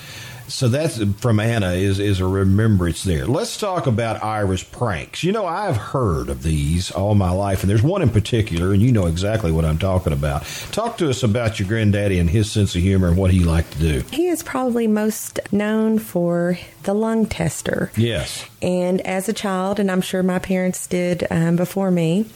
So 0.49 0.69
that's 0.69 1.03
from 1.21 1.41
Anna 1.41 1.73
is 1.73 1.99
is 1.99 2.21
a 2.21 2.27
remembrance 2.27 3.03
there. 3.03 3.27
Let's 3.27 3.59
talk 3.59 3.87
about 3.87 4.23
Ira's 4.23 4.63
pranks. 4.63 5.25
You 5.25 5.33
know, 5.33 5.47
I've 5.47 5.77
heard 5.77 6.29
of 6.29 6.43
these 6.43 6.91
all 6.91 7.15
my 7.15 7.31
life, 7.31 7.63
and 7.63 7.71
there's 7.71 7.83
one 7.83 8.03
in 8.03 8.11
particular, 8.11 8.73
and 8.73 8.81
you 8.81 8.93
know 8.93 9.07
exactly 9.07 9.51
what 9.51 9.65
I'm 9.65 9.79
talking 9.79 10.13
about. 10.13 10.45
Talk 10.71 10.99
to 10.99 11.11
us 11.11 11.23
about 11.23 11.59
your 11.59 11.69
granddaddy 11.69 12.19
and 12.19 12.31
his 12.31 12.51
sense 12.51 12.75
of 12.77 12.83
humor 12.83 13.09
and 13.09 13.17
what 13.17 13.31
he 13.31 13.41
liked 13.41 13.73
to 13.73 13.79
do. 13.79 14.05
He 14.13 14.29
is 14.29 14.43
probably 14.43 14.87
most 14.87 15.41
known 15.53 15.99
for 15.99 16.59
the 16.85 16.95
lung 16.95 17.27
tester. 17.27 17.91
Yes. 17.97 18.45
And 18.63 19.01
as 19.01 19.29
a 19.29 19.33
child, 19.33 19.81
and 19.81 19.91
I'm 19.91 20.01
sure 20.01 20.23
my 20.23 20.39
parents 20.39 20.87
did 20.87 21.27
um, 21.31 21.57
before 21.57 21.91
me, 21.91 22.27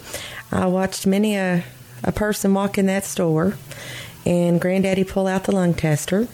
I 0.51 0.67
watched 0.67 1.07
many 1.07 1.37
a, 1.37 1.65
a 2.03 2.13
person 2.13 2.55
walk 2.55 2.77
in 2.77 2.87
that 2.87 3.05
store 3.05 3.57
and 4.27 4.61
Granddaddy 4.61 5.05
pull 5.05 5.27
out 5.27 5.45
the 5.45 5.53
lung 5.53 5.75
tester 5.75 6.29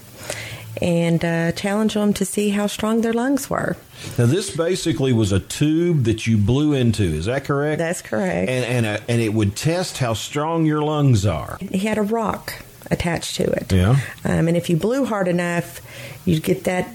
and 0.82 1.24
uh, 1.24 1.52
challenge 1.52 1.94
them 1.94 2.12
to 2.14 2.24
see 2.24 2.50
how 2.50 2.66
strong 2.66 3.00
their 3.00 3.12
lungs 3.12 3.48
were. 3.48 3.76
Now 4.18 4.26
this 4.26 4.54
basically 4.54 5.12
was 5.12 5.32
a 5.32 5.40
tube 5.40 6.04
that 6.04 6.26
you 6.26 6.36
blew 6.36 6.72
into. 6.72 7.02
Is 7.04 7.24
that 7.26 7.44
correct? 7.44 7.78
That's 7.78 8.02
correct. 8.02 8.48
and 8.50 8.64
and 8.64 8.86
uh, 8.86 9.04
and 9.08 9.20
it 9.20 9.32
would 9.32 9.56
test 9.56 9.98
how 9.98 10.14
strong 10.14 10.66
your 10.66 10.82
lungs 10.82 11.24
are. 11.26 11.58
He 11.60 11.78
had 11.86 11.98
a 11.98 12.02
rock 12.02 12.52
attached 12.90 13.36
to 13.36 13.42
it. 13.44 13.72
Yeah. 13.72 13.96
Um, 14.24 14.46
and 14.48 14.56
if 14.56 14.70
you 14.70 14.76
blew 14.76 15.04
hard 15.06 15.26
enough, 15.28 15.80
you'd 16.24 16.42
get 16.44 16.64
that 16.64 16.88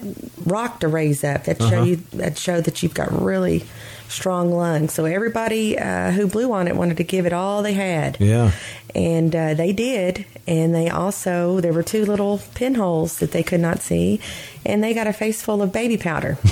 rock 0.46 0.80
to 0.80 0.88
raise 0.88 1.22
up. 1.24 1.44
That 1.44 1.58
show 1.58 1.66
Uh-huh. 1.66 1.82
you 1.84 1.96
that 2.14 2.38
showed 2.38 2.64
that 2.64 2.82
you've 2.82 2.94
got 2.94 3.12
really 3.20 3.64
strong 4.08 4.52
lungs. 4.52 4.92
So 4.92 5.06
everybody 5.06 5.78
uh, 5.78 6.10
who 6.12 6.26
blew 6.26 6.52
on 6.52 6.68
it 6.68 6.76
wanted 6.76 6.98
to 6.98 7.04
give 7.04 7.24
it 7.26 7.32
all 7.32 7.62
they 7.62 7.72
had. 7.72 8.16
Yeah. 8.20 8.52
And 8.94 9.34
uh, 9.34 9.54
they 9.54 9.72
did. 9.72 10.26
And 10.46 10.74
they 10.74 10.90
also 10.90 11.60
there 11.60 11.72
were 11.72 11.82
two 11.82 12.04
little 12.04 12.40
pinholes 12.54 13.18
that 13.18 13.32
they 13.32 13.42
could 13.42 13.60
not 13.60 13.80
see, 13.80 14.20
and 14.66 14.82
they 14.82 14.92
got 14.92 15.06
a 15.06 15.12
face 15.12 15.42
full 15.42 15.62
of 15.62 15.72
baby 15.72 15.96
powder. 15.96 16.36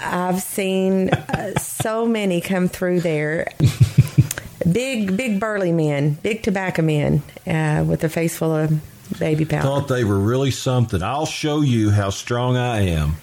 I've 0.00 0.42
seen 0.42 1.10
uh, 1.10 1.58
so 1.58 2.06
many 2.06 2.40
come 2.40 2.68
through 2.68 3.00
there. 3.00 3.48
Big, 4.70 5.16
big 5.16 5.40
burly 5.40 5.72
men, 5.72 6.14
big 6.22 6.42
tobacco 6.42 6.82
men 6.82 7.22
uh, 7.46 7.84
with 7.86 8.04
a 8.04 8.08
face 8.08 8.36
full 8.36 8.54
of 8.54 8.80
baby 9.18 9.44
powder. 9.44 9.62
Thought 9.62 9.88
they 9.88 10.04
were 10.04 10.18
really 10.18 10.50
something. 10.50 11.02
I'll 11.02 11.26
show 11.26 11.60
you 11.60 11.90
how 11.90 12.10
strong 12.10 12.56
I 12.56 12.82
am. 12.88 13.16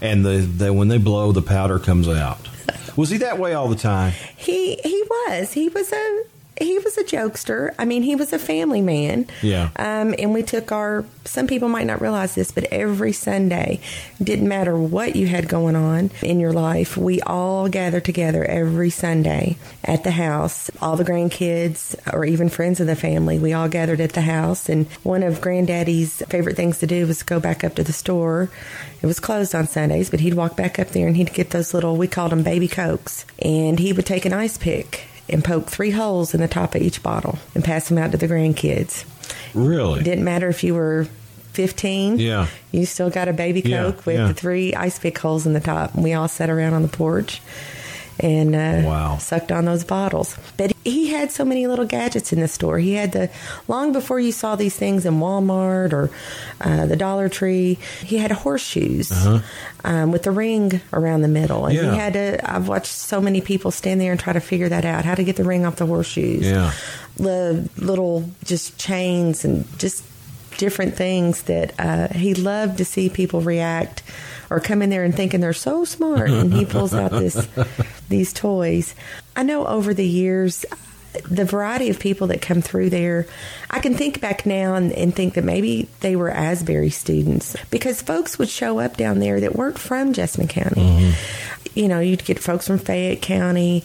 And 0.00 0.24
the, 0.24 0.38
the 0.38 0.72
when 0.72 0.88
they 0.88 0.98
blow, 0.98 1.32
the 1.32 1.42
powder 1.42 1.78
comes 1.78 2.08
out. 2.08 2.48
Was 2.96 3.10
he 3.10 3.18
that 3.18 3.38
way 3.38 3.54
all 3.54 3.68
the 3.68 3.76
time? 3.76 4.12
He 4.36 4.76
he 4.76 5.04
was 5.08 5.52
he 5.52 5.68
was 5.68 5.92
a 5.92 6.22
he 6.60 6.78
was 6.78 6.98
a 6.98 7.04
jokester. 7.04 7.74
I 7.78 7.84
mean, 7.84 8.02
he 8.02 8.14
was 8.14 8.32
a 8.32 8.38
family 8.38 8.80
man. 8.80 9.26
Yeah. 9.42 9.70
Um, 9.76 10.14
and 10.18 10.32
we 10.32 10.42
took 10.42 10.70
our. 10.72 11.04
Some 11.24 11.46
people 11.46 11.68
might 11.68 11.86
not 11.86 12.00
realize 12.00 12.34
this, 12.34 12.50
but 12.50 12.64
every 12.64 13.12
Sunday, 13.12 13.80
didn't 14.22 14.48
matter 14.48 14.76
what 14.76 15.16
you 15.16 15.26
had 15.26 15.48
going 15.48 15.76
on 15.76 16.10
in 16.22 16.40
your 16.40 16.52
life, 16.52 16.96
we 16.96 17.20
all 17.22 17.68
gathered 17.68 18.04
together 18.04 18.44
every 18.44 18.90
Sunday 18.90 19.56
at 19.84 20.04
the 20.04 20.10
house. 20.10 20.70
All 20.82 20.96
the 20.96 21.04
grandkids, 21.04 21.94
or 22.12 22.24
even 22.24 22.48
friends 22.48 22.80
of 22.80 22.86
the 22.86 22.96
family, 22.96 23.38
we 23.38 23.52
all 23.52 23.68
gathered 23.68 24.00
at 24.00 24.12
the 24.12 24.22
house. 24.22 24.68
And 24.68 24.86
one 25.02 25.22
of 25.22 25.40
Granddaddy's 25.40 26.22
favorite 26.28 26.56
things 26.56 26.78
to 26.80 26.86
do 26.86 27.06
was 27.06 27.22
go 27.22 27.40
back 27.40 27.64
up 27.64 27.74
to 27.76 27.84
the 27.84 27.92
store 27.92 28.50
It 29.02 29.06
was 29.06 29.20
closed 29.20 29.54
on 29.54 29.66
Sundays, 29.66 30.10
but 30.10 30.20
he'd 30.20 30.34
walk 30.34 30.56
back 30.56 30.78
up 30.78 30.88
there 30.88 31.06
and 31.06 31.16
he'd 31.16 31.32
get 31.32 31.50
those 31.50 31.72
little, 31.72 31.96
we 31.96 32.06
called 32.06 32.32
them 32.32 32.42
baby 32.42 32.68
cokes. 32.68 33.24
And 33.40 33.78
he 33.78 33.92
would 33.92 34.06
take 34.06 34.24
an 34.24 34.32
ice 34.32 34.58
pick 34.58 35.06
and 35.32 35.44
poke 35.44 35.68
three 35.68 35.90
holes 35.90 36.34
in 36.34 36.40
the 36.40 36.48
top 36.48 36.74
of 36.74 36.82
each 36.82 37.02
bottle 37.02 37.38
and 37.54 37.64
pass 37.64 37.88
them 37.88 37.98
out 37.98 38.12
to 38.12 38.16
the 38.18 38.28
grandkids. 38.28 39.04
Really? 39.54 40.00
It 40.00 40.04
didn't 40.04 40.24
matter 40.24 40.48
if 40.48 40.62
you 40.64 40.74
were 40.74 41.06
15. 41.52 42.18
Yeah. 42.18 42.46
You 42.72 42.86
still 42.86 43.10
got 43.10 43.28
a 43.28 43.32
baby 43.32 43.60
Yeah, 43.64 43.82
Coke 43.82 44.06
with 44.06 44.16
yeah. 44.16 44.28
the 44.28 44.34
three 44.34 44.74
ice 44.74 44.98
pick 44.98 45.18
holes 45.18 45.46
in 45.46 45.52
the 45.52 45.60
top. 45.60 45.94
And 45.94 46.04
we 46.04 46.12
all 46.12 46.28
sat 46.28 46.50
around 46.50 46.74
on 46.74 46.82
the 46.82 46.88
porch 46.88 47.40
and 48.22 48.54
uh, 48.54 48.88
Wow. 48.88 49.18
sucked 49.18 49.50
on 49.52 49.64
those 49.64 49.84
bottles. 49.84 50.36
But 50.56 50.72
he 50.84 51.08
had 51.08 51.30
so 51.30 51.44
many 51.44 51.66
little 51.66 51.84
gadgets 51.84 52.32
in 52.32 52.40
the 52.40 52.48
store. 52.48 52.78
He 52.78 52.92
had 52.94 53.12
the, 53.12 53.30
long 53.68 53.92
before 53.92 54.18
you 54.20 54.32
saw 54.32 54.56
these 54.56 54.74
things 54.76 55.04
in 55.06 55.14
Walmart 55.20 55.92
or 55.92 56.10
uh, 56.60 56.86
the 56.86 56.96
Dollar 56.96 57.28
Tree, 57.28 57.78
he 58.04 58.18
had 58.18 58.30
horseshoes 58.32 59.10
um, 59.84 60.12
with 60.12 60.22
the 60.22 60.30
ring 60.30 60.80
around 60.92 61.22
the 61.22 61.28
middle. 61.28 61.66
And 61.66 61.76
Uh-huh. 61.78 61.86
Yeah. 61.88 61.92
he 61.92 61.98
had 61.98 62.12
to, 62.14 62.50
I've 62.54 62.68
watched 62.68 62.92
so 62.92 63.20
many 63.20 63.40
people 63.40 63.70
stand 63.70 64.00
there 64.00 64.12
and 64.12 64.20
try 64.20 64.32
to 64.32 64.40
figure 64.40 64.68
that 64.68 64.84
out, 64.84 65.04
how 65.04 65.14
to 65.14 65.24
get 65.24 65.36
the 65.36 65.44
ring 65.44 65.66
off 65.66 65.76
the 65.76 65.86
horseshoes 65.86 66.46
Yeah. 66.46 66.72
the 67.16 67.68
little 67.76 68.30
just 68.44 68.78
chains 68.78 69.44
and 69.44 69.64
just 69.78 70.04
different 70.58 70.94
things 70.94 71.42
that 71.42 71.72
uh, 71.78 72.08
he 72.08 72.34
loved 72.34 72.78
to 72.78 72.84
see 72.84 73.08
people 73.08 73.40
react 73.40 74.02
or 74.50 74.60
come 74.60 74.82
in 74.82 74.90
there 74.90 75.04
and 75.04 75.14
thinking 75.14 75.40
they're 75.40 75.52
so 75.52 75.84
smart. 75.84 76.30
And 76.30 76.52
he 76.52 76.64
pulls 76.64 76.92
out 76.92 77.12
this 77.12 77.48
these 78.08 78.32
toys. 78.32 78.94
I 79.36 79.42
know 79.42 79.66
over 79.66 79.94
the 79.94 80.06
years 80.06 80.66
the 81.28 81.44
variety 81.44 81.88
of 81.88 81.98
people 81.98 82.28
that 82.28 82.40
come 82.40 82.62
through 82.62 82.88
there 82.88 83.26
i 83.70 83.80
can 83.80 83.94
think 83.94 84.20
back 84.20 84.46
now 84.46 84.76
and, 84.76 84.92
and 84.92 85.12
think 85.12 85.34
that 85.34 85.42
maybe 85.42 85.88
they 86.02 86.14
were 86.14 86.30
asbury 86.30 86.88
students 86.88 87.56
because 87.68 88.00
folks 88.00 88.38
would 88.38 88.48
show 88.48 88.78
up 88.78 88.96
down 88.96 89.18
there 89.18 89.40
that 89.40 89.56
weren't 89.56 89.76
from 89.76 90.12
jessamine 90.12 90.46
county. 90.46 91.12
You 91.74 91.88
know 91.88 91.98
you'd 91.98 92.24
get 92.24 92.38
folks 92.38 92.66
from 92.66 92.78
fayette 92.78 93.22
county. 93.22 93.84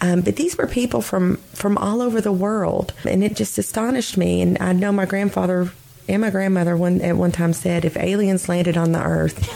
Um, 0.00 0.20
but 0.20 0.36
these 0.36 0.58
were 0.58 0.66
people 0.66 1.00
from 1.00 1.36
from 1.54 1.78
all 1.78 2.02
over 2.02 2.20
the 2.20 2.32
world, 2.32 2.92
and 3.04 3.24
it 3.24 3.34
just 3.34 3.56
astonished 3.56 4.16
me. 4.16 4.42
And 4.42 4.58
I 4.60 4.72
know 4.72 4.92
my 4.92 5.06
grandfather 5.06 5.70
and 6.08 6.22
my 6.22 6.30
grandmother 6.30 6.76
one 6.76 7.00
at 7.00 7.16
one 7.16 7.32
time 7.32 7.52
said, 7.52 7.84
if 7.84 7.96
aliens 7.96 8.48
landed 8.48 8.76
on 8.76 8.92
the 8.92 9.02
Earth, 9.02 9.48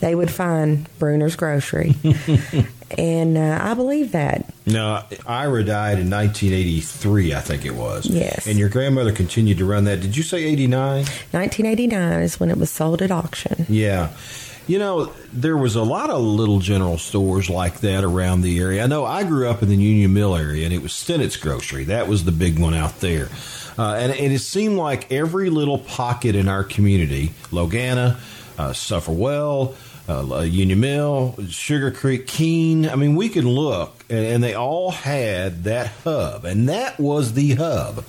they 0.00 0.14
would 0.14 0.30
find 0.30 0.88
Bruner's 0.98 1.36
Grocery, 1.36 1.94
and 2.98 3.36
uh, 3.36 3.58
I 3.62 3.74
believe 3.74 4.12
that. 4.12 4.52
Now, 4.66 5.06
Ira 5.26 5.64
died 5.64 5.98
in 5.98 6.10
1983, 6.10 7.34
I 7.34 7.40
think 7.40 7.64
it 7.64 7.74
was. 7.74 8.06
Yes. 8.06 8.46
And 8.46 8.58
your 8.58 8.68
grandmother 8.68 9.12
continued 9.12 9.58
to 9.58 9.64
run 9.64 9.84
that. 9.84 10.00
Did 10.00 10.16
you 10.16 10.22
say 10.22 10.44
89? 10.44 11.04
1989 11.32 12.22
is 12.22 12.40
when 12.40 12.50
it 12.50 12.56
was 12.56 12.70
sold 12.70 13.02
at 13.02 13.10
auction. 13.10 13.66
Yeah. 13.68 14.10
You 14.66 14.78
know, 14.78 15.12
there 15.32 15.56
was 15.56 15.74
a 15.74 15.82
lot 15.82 16.10
of 16.10 16.22
little 16.22 16.60
general 16.60 16.96
stores 16.96 17.50
like 17.50 17.80
that 17.80 18.04
around 18.04 18.42
the 18.42 18.60
area. 18.60 18.84
I 18.84 18.86
know 18.86 19.04
I 19.04 19.24
grew 19.24 19.48
up 19.48 19.62
in 19.62 19.68
the 19.68 19.76
Union 19.76 20.12
Mill 20.12 20.36
area, 20.36 20.64
and 20.64 20.72
it 20.72 20.80
was 20.80 20.92
Stenett's 20.92 21.36
Grocery. 21.36 21.84
That 21.84 22.06
was 22.06 22.24
the 22.24 22.30
big 22.32 22.58
one 22.58 22.74
out 22.74 23.00
there. 23.00 23.28
Uh, 23.76 23.94
and, 23.94 24.12
and 24.12 24.32
it 24.32 24.40
seemed 24.40 24.76
like 24.76 25.10
every 25.10 25.50
little 25.50 25.78
pocket 25.78 26.36
in 26.36 26.46
our 26.46 26.62
community, 26.62 27.32
Logana, 27.50 28.18
uh, 28.58 28.72
Sulphur 28.72 29.12
Well, 29.12 29.74
uh, 30.10 30.40
Union 30.42 30.80
Mill, 30.80 31.36
Sugar 31.48 31.90
Creek, 31.90 32.26
Keene, 32.26 32.88
I 32.88 32.96
mean, 32.96 33.14
we 33.14 33.28
could 33.28 33.44
look, 33.44 34.04
and, 34.08 34.24
and 34.26 34.44
they 34.44 34.54
all 34.54 34.90
had 34.90 35.64
that 35.64 35.88
hub. 36.04 36.44
And 36.44 36.68
that 36.68 36.98
was 36.98 37.34
the 37.34 37.54
hub. 37.54 38.04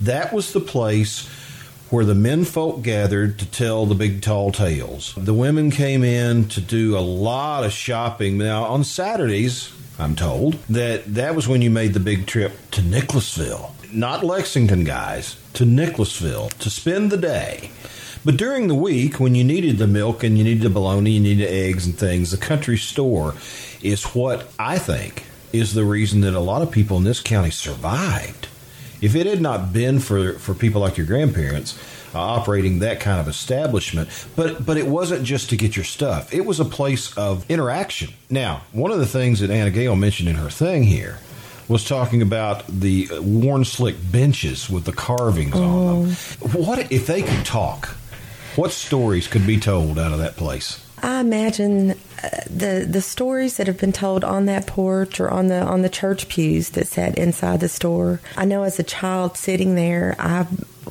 That 0.00 0.32
was 0.32 0.52
the 0.52 0.60
place 0.60 1.28
where 1.90 2.04
the 2.04 2.14
men 2.14 2.44
folk 2.44 2.82
gathered 2.82 3.38
to 3.38 3.46
tell 3.46 3.86
the 3.86 3.94
big 3.94 4.20
tall 4.20 4.50
tales. 4.50 5.14
The 5.16 5.34
women 5.34 5.70
came 5.70 6.02
in 6.02 6.48
to 6.48 6.60
do 6.60 6.98
a 6.98 7.00
lot 7.00 7.64
of 7.64 7.72
shopping. 7.72 8.38
Now, 8.38 8.64
on 8.64 8.82
Saturdays, 8.82 9.72
I'm 9.98 10.16
told, 10.16 10.54
that 10.68 11.14
that 11.14 11.36
was 11.36 11.46
when 11.46 11.62
you 11.62 11.70
made 11.70 11.94
the 11.94 12.00
big 12.00 12.26
trip 12.26 12.52
to 12.72 12.82
Nicholasville. 12.82 13.74
Not 13.92 14.24
Lexington, 14.24 14.82
guys, 14.82 15.36
to 15.52 15.64
Nicholasville 15.64 16.48
to 16.48 16.68
spend 16.68 17.12
the 17.12 17.16
day. 17.16 17.70
But 18.24 18.36
during 18.36 18.68
the 18.68 18.74
week, 18.74 19.20
when 19.20 19.34
you 19.34 19.44
needed 19.44 19.78
the 19.78 19.86
milk 19.86 20.24
and 20.24 20.38
you 20.38 20.44
needed 20.44 20.62
the 20.62 20.70
bologna, 20.70 21.10
you 21.10 21.20
needed 21.20 21.48
eggs 21.48 21.84
and 21.84 21.96
things, 21.96 22.30
the 22.30 22.38
country 22.38 22.78
store 22.78 23.34
is 23.82 24.04
what 24.14 24.50
I 24.58 24.78
think 24.78 25.24
is 25.52 25.74
the 25.74 25.84
reason 25.84 26.22
that 26.22 26.34
a 26.34 26.40
lot 26.40 26.62
of 26.62 26.70
people 26.70 26.96
in 26.96 27.04
this 27.04 27.20
county 27.20 27.50
survived. 27.50 28.48
If 29.00 29.14
it 29.14 29.26
had 29.26 29.40
not 29.40 29.72
been 29.72 30.00
for, 30.00 30.32
for 30.34 30.54
people 30.54 30.80
like 30.80 30.96
your 30.96 31.06
grandparents 31.06 31.78
uh, 32.14 32.18
operating 32.18 32.78
that 32.78 33.00
kind 33.00 33.20
of 33.20 33.28
establishment, 33.28 34.08
but 34.36 34.64
but 34.64 34.76
it 34.76 34.86
wasn't 34.86 35.24
just 35.24 35.50
to 35.50 35.56
get 35.56 35.76
your 35.76 35.84
stuff. 35.84 36.32
It 36.32 36.46
was 36.46 36.60
a 36.60 36.64
place 36.64 37.16
of 37.18 37.48
interaction. 37.50 38.14
Now, 38.30 38.62
one 38.72 38.90
of 38.92 38.98
the 38.98 39.06
things 39.06 39.40
that 39.40 39.50
Anna 39.50 39.70
Gale 39.70 39.96
mentioned 39.96 40.28
in 40.28 40.36
her 40.36 40.48
thing 40.48 40.84
here 40.84 41.18
was 41.68 41.84
talking 41.84 42.22
about 42.22 42.66
the 42.68 43.08
worn 43.20 43.64
slick 43.64 43.96
benches 44.12 44.70
with 44.70 44.84
the 44.84 44.92
carvings 44.92 45.54
on 45.54 46.08
them. 46.08 46.14
What 46.52 46.92
if 46.92 47.06
they 47.06 47.22
could 47.22 47.44
talk? 47.44 47.96
What 48.56 48.70
stories 48.70 49.26
could 49.26 49.46
be 49.46 49.58
told 49.58 49.98
out 49.98 50.12
of 50.12 50.18
that 50.18 50.36
place? 50.36 50.80
I 51.02 51.20
imagine 51.20 51.90
uh, 51.90 51.94
the 52.48 52.86
the 52.88 53.02
stories 53.02 53.56
that 53.56 53.66
have 53.66 53.78
been 53.78 53.92
told 53.92 54.24
on 54.24 54.46
that 54.46 54.66
porch 54.66 55.20
or 55.20 55.28
on 55.28 55.48
the 55.48 55.60
on 55.60 55.82
the 55.82 55.88
church 55.88 56.28
pews 56.28 56.70
that 56.70 56.86
sat 56.86 57.18
inside 57.18 57.60
the 57.60 57.68
store. 57.68 58.20
I 58.36 58.44
know 58.44 58.62
as 58.62 58.78
a 58.78 58.84
child 58.84 59.36
sitting 59.36 59.74
there, 59.74 60.14
I 60.18 60.46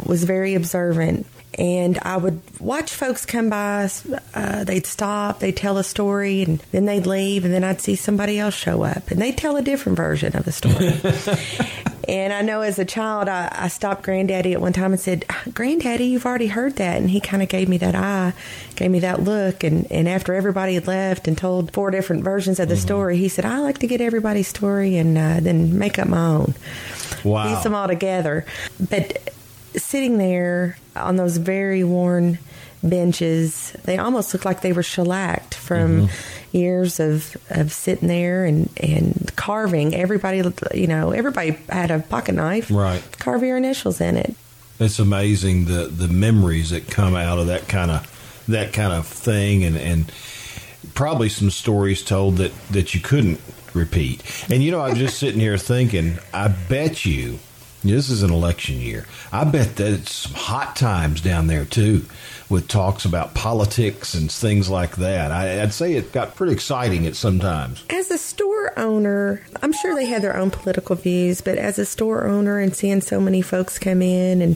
was 0.06 0.24
very 0.24 0.56
observant. 0.56 1.26
And 1.58 2.00
I 2.02 2.18
would 2.18 2.42
watch 2.60 2.92
folks 2.92 3.28
come 3.28 3.52
by. 3.52 3.88
Uh, 4.34 4.64
they'd 4.64 4.88
stop, 4.88 5.40
they'd 5.40 5.56
tell 5.56 5.78
a 5.78 5.84
story, 5.84 6.42
and 6.42 6.60
then 6.72 6.86
they'd 6.86 7.06
leave, 7.06 7.46
and 7.46 7.54
then 7.54 7.64
I'd 7.64 7.80
see 7.80 7.96
somebody 7.96 8.40
else 8.40 8.56
show 8.56 8.82
up, 8.82 9.12
and 9.12 9.22
they'd 9.22 9.38
tell 9.38 9.56
a 9.56 9.62
different 9.62 9.96
version 9.96 10.36
of 10.36 10.46
the 10.46 10.52
story. 10.52 10.94
And 12.08 12.34
I 12.34 12.42
know 12.42 12.62
as 12.62 12.80
a 12.80 12.86
child, 12.86 13.30
I, 13.30 13.50
I 13.52 13.68
stopped 13.70 14.04
Granddaddy 14.04 14.54
at 14.54 14.62
one 14.62 14.74
time 14.74 14.92
and 14.92 15.00
said, 15.00 15.26
ah, 15.30 15.44
Granddaddy, 15.54 16.06
you've 16.06 16.26
already 16.26 16.48
heard 16.48 16.76
that. 16.76 16.98
And 16.98 17.10
he 17.10 17.20
kind 17.20 17.42
of 17.42 17.50
gave 17.50 17.70
me 17.70 17.78
that 17.78 17.96
eye, 17.96 18.34
gave 18.76 18.92
me 18.92 19.00
that 19.02 19.24
look. 19.24 19.64
And, 19.64 19.90
and 19.92 20.10
after 20.10 20.34
everybody 20.34 20.76
had 20.76 20.88
left 20.88 21.28
and 21.28 21.38
told 21.38 21.72
four 21.72 21.92
different 21.92 22.24
versions 22.24 22.60
of 22.60 22.68
the 22.68 22.76
mm-hmm. 22.76 22.82
story, 22.82 23.18
he 23.18 23.30
said, 23.30 23.46
I 23.46 23.60
like 23.60 23.80
to 23.80 23.88
get 23.88 24.02
everybody's 24.02 24.48
story 24.48 24.98
and 24.98 25.18
uh, 25.18 25.40
then 25.40 25.78
make 25.78 25.98
up 25.98 26.08
my 26.08 26.26
own, 26.26 26.54
Wow. 27.24 27.54
piece 27.54 27.64
them 27.64 27.74
all 27.74 27.88
together. 27.88 28.46
But 28.80 29.34
sitting 29.76 30.18
there 30.18 30.78
on 30.96 31.16
those 31.16 31.38
very 31.38 31.84
worn 31.84 32.38
benches, 32.84 33.72
they 33.86 33.98
almost 33.98 34.34
looked 34.34 34.46
like 34.46 34.62
they 34.62 34.74
were 34.74 34.84
shellacked 34.84 35.56
from 35.56 36.08
mm-hmm. 36.08 36.43
Years 36.54 37.00
of, 37.00 37.36
of 37.50 37.72
sitting 37.72 38.08
there 38.08 38.46
and, 38.46 38.70
and 38.78 39.32
carving. 39.36 39.94
Everybody, 39.96 40.42
you 40.74 40.88
know, 40.88 41.12
everybody 41.12 41.52
had 41.70 41.92
a 41.92 42.00
pocket 42.00 42.36
knife, 42.36 42.70
Right. 42.72 43.04
Carve 43.20 43.44
your 43.44 43.58
initials 43.58 44.00
in 44.00 44.18
it. 44.18 44.36
It's 44.80 45.00
amazing 45.00 45.66
the 45.66 45.86
the 45.86 46.08
memories 46.08 46.72
that 46.72 46.90
come 46.90 47.16
out 47.16 47.38
of 47.38 47.48
that 47.48 47.68
kind 47.68 47.92
of 47.92 48.44
that 48.48 48.74
kind 48.74 48.92
of 48.92 49.06
thing, 49.08 49.64
and 49.64 49.78
and 49.78 50.12
probably 50.94 51.30
some 51.30 51.50
stories 51.52 52.04
told 52.04 52.38
that 52.38 52.52
that 52.72 52.94
you 52.94 53.00
couldn't 53.00 53.40
repeat. 53.74 54.24
And 54.50 54.64
you 54.64 54.72
know, 54.72 54.82
I'm 54.82 54.96
just 54.96 55.18
sitting 55.20 55.40
here 55.40 55.58
thinking, 55.58 56.18
I 56.34 56.48
bet 56.48 57.06
you. 57.06 57.40
This 57.86 58.10
is 58.10 58.24
an 58.24 58.32
election 58.32 58.80
year. 58.80 59.06
I 59.34 59.44
bet 59.44 59.76
that 59.76 59.92
it's 59.92 60.14
some 60.14 60.34
hot 60.34 60.78
times 60.78 61.20
down 61.20 61.48
there 61.48 61.66
too, 61.66 62.06
with 62.54 62.68
talks 62.70 63.04
about 63.04 63.34
politics 63.34 64.14
and 64.14 64.32
things 64.32 64.70
like 64.70 64.96
that. 64.98 65.32
I, 65.32 65.62
I'd 65.62 65.74
say 65.74 65.94
it 65.96 66.12
got 66.14 66.36
pretty 66.36 66.54
exciting 66.54 67.06
at 67.06 67.16
some 67.18 67.40
times. 67.40 67.84
As 67.90 68.10
a 68.12 68.18
store 68.18 68.78
owner, 68.80 69.46
I'm 69.62 69.74
sure 69.74 69.94
they 69.96 70.06
had 70.06 70.22
their 70.22 70.38
own 70.38 70.52
political 70.52 70.96
views, 70.96 71.42
but 71.42 71.58
as 71.58 71.78
a 71.80 71.86
store 71.86 72.26
owner 72.28 72.60
and 72.60 72.74
seeing 72.76 73.02
so 73.02 73.20
many 73.20 73.42
folks 73.42 73.78
come 73.80 74.02
in 74.02 74.42
and 74.42 74.56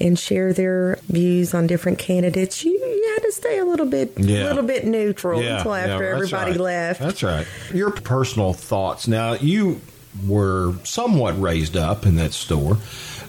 and 0.00 0.16
share 0.16 0.52
their 0.52 0.96
views 1.08 1.54
on 1.54 1.66
different 1.66 1.98
candidates, 1.98 2.64
you, 2.64 2.70
you 2.70 3.12
had 3.16 3.22
to 3.24 3.32
stay 3.32 3.58
a 3.58 3.64
little 3.64 3.84
bit 3.86 4.12
Yeah. 4.16 4.44
a 4.44 4.46
little 4.46 4.62
bit 4.62 4.86
neutral 4.86 5.40
until 5.40 5.74
after 5.74 5.88
that's 5.98 6.32
everybody 6.32 6.52
right. 6.52 6.60
left. 6.60 7.00
That's 7.00 7.22
right. 7.24 7.46
Your 7.74 7.90
personal 7.90 8.52
thoughts. 8.52 9.08
Now, 9.08 9.32
you 9.34 9.80
were 10.24 10.74
somewhat 10.84 11.40
raised 11.40 11.76
up 11.76 12.06
in 12.06 12.14
that 12.14 12.32
store. 12.32 12.78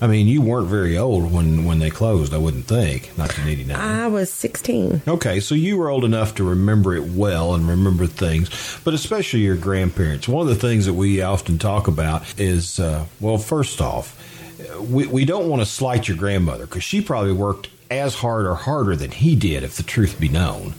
I 0.02 0.08
mean, 0.08 0.28
you 0.28 0.42
weren't 0.42 0.68
very 0.68 0.98
old 0.98 1.32
when, 1.32 1.66
when 1.66 1.80
they 1.80 1.90
closed, 1.90 2.34
I 2.34 2.38
wouldn't 2.38 2.66
think, 2.66 3.12
1989. 3.18 3.78
I 3.78 4.08
was 4.08 4.32
16. 4.32 5.02
Okay, 5.08 5.40
so 5.40 5.56
you 5.56 5.78
were 5.78 5.90
old 5.90 6.06
enough 6.06 6.36
to 6.36 6.44
remember 6.44 6.96
it 6.96 7.04
well 7.04 7.54
and 7.54 7.68
remember 7.68 8.06
things, 8.08 8.50
but 8.84 8.94
especially 8.94 9.42
your 9.42 9.58
grandparents. 9.58 10.28
One 10.28 10.48
of 10.48 10.54
the 10.54 10.68
things 10.68 10.86
that 10.86 10.94
we 10.94 11.22
often 11.22 11.58
talk 11.58 11.88
about 11.88 12.24
is, 12.40 12.80
uh, 12.80 13.06
well, 13.20 13.38
first 13.38 13.82
off, 13.82 14.16
we, 14.80 15.08
we 15.08 15.26
don't 15.26 15.50
want 15.50 15.62
to 15.62 15.66
slight 15.66 16.08
your 16.08 16.18
grandmother 16.18 16.66
because 16.66 16.84
she 16.84 17.02
probably 17.02 17.34
worked 17.34 17.70
as 17.92 18.16
hard 18.16 18.46
or 18.46 18.56
harder 18.56 18.96
than 18.96 19.12
he 19.12 19.36
did, 19.36 19.64
if 19.64 19.76
the 19.76 19.84
truth 19.84 20.20
be 20.20 20.30
known. 20.30 20.74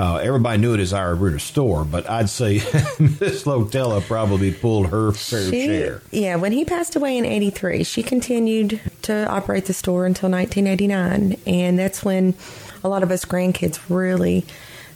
Uh, 0.00 0.16
everybody 0.16 0.56
knew 0.58 0.72
it 0.72 0.80
as 0.80 0.94
Ira 0.94 1.14
Bruner 1.14 1.38
store, 1.38 1.84
but 1.84 2.08
I'd 2.08 2.30
say 2.30 2.54
Miss 2.98 3.44
Lotella 3.44 4.00
probably 4.00 4.50
pulled 4.50 4.86
her 4.86 5.12
fair 5.12 5.50
She- 5.50 5.66
share. 5.66 6.00
Yeah, 6.10 6.36
when 6.36 6.52
he 6.52 6.64
passed 6.64 6.96
away 6.96 7.18
in 7.18 7.26
83, 7.26 7.84
she 7.84 8.02
continued 8.02 8.80
to 9.02 9.28
operate 9.28 9.66
the 9.66 9.74
store 9.74 10.06
until 10.06 10.30
1989. 10.30 11.36
And 11.46 11.78
that's 11.78 12.02
when 12.02 12.32
a 12.82 12.88
lot 12.88 13.02
of 13.02 13.10
us 13.10 13.26
grandkids 13.26 13.78
really 13.90 14.46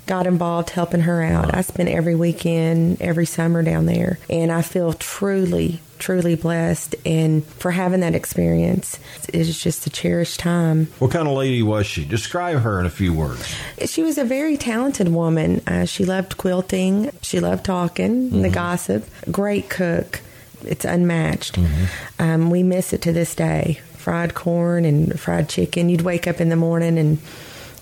got 0.06 0.26
involved 0.26 0.70
helping 0.70 1.00
her 1.02 1.22
out. 1.22 1.54
I 1.54 1.60
spent 1.60 1.90
every 1.90 2.14
weekend, 2.14 3.02
every 3.02 3.26
summer 3.26 3.62
down 3.62 3.84
there, 3.84 4.18
and 4.30 4.50
I 4.50 4.62
feel 4.62 4.94
truly, 4.94 5.80
truly 5.98 6.34
blessed. 6.34 6.94
And 7.04 7.44
for 7.44 7.70
having 7.70 8.00
that 8.00 8.14
experience, 8.14 8.98
it's 9.32 9.60
just 9.60 9.86
a 9.86 9.90
cherished 9.90 10.40
time. 10.40 10.86
What 10.98 11.10
kind 11.10 11.28
of 11.28 11.34
lady 11.34 11.62
was 11.62 11.86
she? 11.86 12.04
Describe 12.04 12.58
her 12.58 12.80
in 12.80 12.86
a 12.86 12.90
few 12.90 13.12
words. 13.12 13.54
She 13.86 14.02
was 14.02 14.18
a 14.18 14.24
very 14.24 14.56
talented 14.56 15.08
woman. 15.08 15.62
Uh, 15.66 15.84
she 15.84 16.04
loved 16.04 16.36
quilting. 16.36 17.10
She 17.22 17.40
loved 17.40 17.64
talking, 17.64 18.30
mm-hmm. 18.30 18.42
the 18.42 18.50
gossip. 18.50 19.08
Great 19.30 19.68
cook. 19.68 20.20
It's 20.64 20.84
unmatched. 20.84 21.56
Mm-hmm. 21.56 22.22
Um, 22.22 22.50
we 22.50 22.62
miss 22.62 22.92
it 22.92 23.02
to 23.02 23.12
this 23.12 23.34
day. 23.34 23.80
Fried 23.96 24.34
corn 24.34 24.84
and 24.84 25.18
fried 25.18 25.48
chicken. 25.48 25.88
You'd 25.88 26.02
wake 26.02 26.26
up 26.26 26.40
in 26.40 26.48
the 26.48 26.56
morning 26.56 26.98
and 26.98 27.18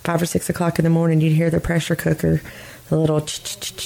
five 0.02 0.20
or 0.20 0.26
six 0.26 0.50
o'clock 0.50 0.78
in 0.78 0.84
the 0.84 0.90
morning, 0.90 1.20
you'd 1.20 1.32
hear 1.32 1.50
the 1.50 1.60
pressure 1.60 1.94
cooker, 1.94 2.42
the 2.88 2.98
little 2.98 3.24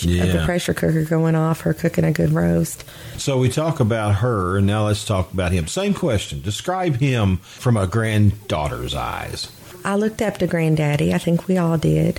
yeah. 0.00 0.24
of 0.24 0.32
the 0.32 0.42
pressure 0.44 0.74
cooker 0.74 1.04
going 1.04 1.34
off, 1.34 1.60
her 1.60 1.74
cooking 1.74 2.04
a 2.04 2.12
good 2.12 2.32
roast. 2.32 2.84
So 3.18 3.38
we 3.38 3.48
talk 3.48 3.80
about 3.80 4.16
her, 4.16 4.58
and 4.58 4.66
now 4.66 4.86
let's 4.86 5.04
talk 5.04 5.32
about 5.32 5.52
him. 5.52 5.66
Same 5.66 5.94
question. 5.94 6.40
Describe 6.40 6.96
him 6.96 7.38
from 7.38 7.76
a 7.76 7.86
granddaughter's 7.86 8.94
eyes. 8.94 9.50
I 9.84 9.94
looked 9.94 10.20
up 10.20 10.38
to 10.38 10.48
Granddaddy. 10.48 11.14
I 11.14 11.18
think 11.18 11.46
we 11.46 11.58
all 11.58 11.78
did. 11.78 12.18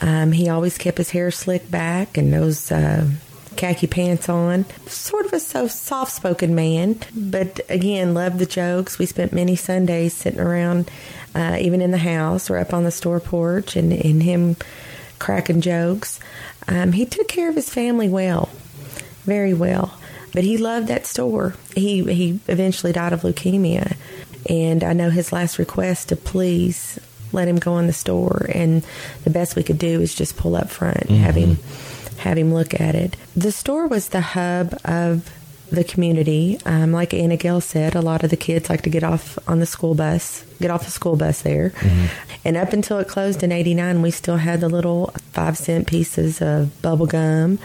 Um, 0.00 0.32
he 0.32 0.48
always 0.48 0.76
kept 0.76 0.98
his 0.98 1.10
hair 1.10 1.30
slicked 1.30 1.70
back 1.70 2.18
and 2.18 2.32
those 2.32 2.70
uh, 2.70 3.08
khaki 3.56 3.86
pants 3.86 4.28
on. 4.28 4.66
Sort 4.86 5.26
of 5.26 5.32
a 5.32 5.40
so 5.40 5.66
soft 5.66 6.12
spoken 6.12 6.54
man, 6.54 7.00
but 7.14 7.60
again, 7.68 8.14
loved 8.14 8.38
the 8.38 8.46
jokes. 8.46 8.98
We 8.98 9.06
spent 9.06 9.32
many 9.32 9.56
Sundays 9.56 10.14
sitting 10.14 10.40
around 10.40 10.90
uh, 11.34 11.56
even 11.60 11.80
in 11.80 11.90
the 11.90 11.98
house 11.98 12.50
or 12.50 12.56
up 12.58 12.72
on 12.72 12.84
the 12.84 12.90
store 12.90 13.20
porch, 13.20 13.74
and, 13.74 13.92
and 13.92 14.22
him 14.22 14.56
cracking 15.18 15.60
jokes. 15.60 16.20
Um, 16.66 16.92
he 16.92 17.06
took 17.06 17.28
care 17.28 17.48
of 17.48 17.54
his 17.54 17.70
family 17.70 18.08
well, 18.08 18.48
very 19.24 19.54
well. 19.54 19.98
But 20.32 20.44
he 20.44 20.58
loved 20.58 20.88
that 20.88 21.06
store. 21.06 21.54
He 21.74 22.02
he 22.04 22.40
eventually 22.48 22.92
died 22.92 23.12
of 23.12 23.22
leukemia, 23.22 23.96
and 24.48 24.84
I 24.84 24.92
know 24.92 25.10
his 25.10 25.32
last 25.32 25.58
request 25.58 26.10
to 26.10 26.16
please 26.16 26.98
let 27.32 27.48
him 27.48 27.56
go 27.56 27.78
in 27.78 27.86
the 27.86 27.92
store. 27.92 28.46
And 28.54 28.84
the 29.24 29.30
best 29.30 29.56
we 29.56 29.62
could 29.62 29.78
do 29.78 30.00
is 30.00 30.14
just 30.14 30.36
pull 30.36 30.56
up 30.56 30.70
front 30.70 30.96
and 30.98 31.10
mm-hmm. 31.10 31.22
have 31.22 31.34
him 31.34 31.58
have 32.18 32.36
him 32.36 32.52
look 32.52 32.78
at 32.78 32.94
it. 32.94 33.16
The 33.36 33.52
store 33.52 33.86
was 33.86 34.08
the 34.08 34.20
hub 34.20 34.78
of 34.84 35.30
the 35.70 35.84
community. 35.84 36.58
Um, 36.64 36.92
like 36.92 37.12
Anna 37.14 37.36
Gail 37.36 37.60
said, 37.60 37.94
a 37.94 38.00
lot 38.00 38.24
of 38.24 38.30
the 38.30 38.36
kids 38.36 38.68
like 38.70 38.82
to 38.82 38.90
get 38.90 39.04
off 39.04 39.38
on 39.48 39.58
the 39.58 39.66
school 39.66 39.94
bus, 39.94 40.44
get 40.60 40.70
off 40.70 40.84
the 40.84 40.90
school 40.90 41.16
bus 41.16 41.42
there. 41.42 41.70
Mm-hmm. 41.70 42.06
And 42.44 42.56
up 42.56 42.72
until 42.72 42.98
it 42.98 43.08
closed 43.08 43.42
in 43.42 43.52
89, 43.52 44.02
we 44.02 44.10
still 44.10 44.36
had 44.36 44.60
the 44.60 44.68
little 44.68 45.12
five 45.32 45.58
cent 45.58 45.86
pieces 45.86 46.40
of 46.40 46.80
bubble 46.82 47.06
gum 47.06 47.58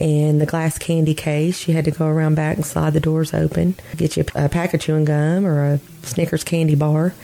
and 0.00 0.40
the 0.40 0.46
glass 0.46 0.78
candy 0.78 1.14
case. 1.14 1.68
You 1.68 1.74
had 1.74 1.84
to 1.84 1.90
go 1.90 2.06
around 2.06 2.34
back 2.34 2.56
and 2.56 2.64
slide 2.64 2.94
the 2.94 3.00
doors 3.00 3.34
open, 3.34 3.74
get 3.96 4.16
you 4.16 4.24
a 4.34 4.48
pack 4.48 4.74
of 4.74 4.80
chewing 4.80 5.04
gum 5.04 5.46
or 5.46 5.74
a 5.74 5.80
Snickers 6.02 6.44
candy 6.44 6.74
bar. 6.74 7.14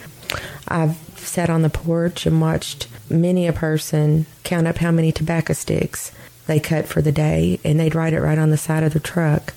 I've 0.66 0.96
sat 1.16 1.50
on 1.50 1.62
the 1.62 1.70
porch 1.70 2.26
and 2.26 2.40
watched 2.40 2.88
many 3.10 3.46
a 3.46 3.52
person 3.52 4.26
count 4.44 4.66
up 4.66 4.78
how 4.78 4.90
many 4.90 5.12
tobacco 5.12 5.52
sticks 5.52 6.12
they 6.46 6.60
cut 6.60 6.86
for 6.86 7.02
the 7.02 7.12
day, 7.12 7.60
and 7.64 7.78
they'd 7.78 7.94
write 7.94 8.14
it 8.14 8.20
right 8.20 8.38
on 8.38 8.50
the 8.50 8.56
side 8.56 8.82
of 8.82 8.92
their 8.92 9.00
truck 9.00 9.52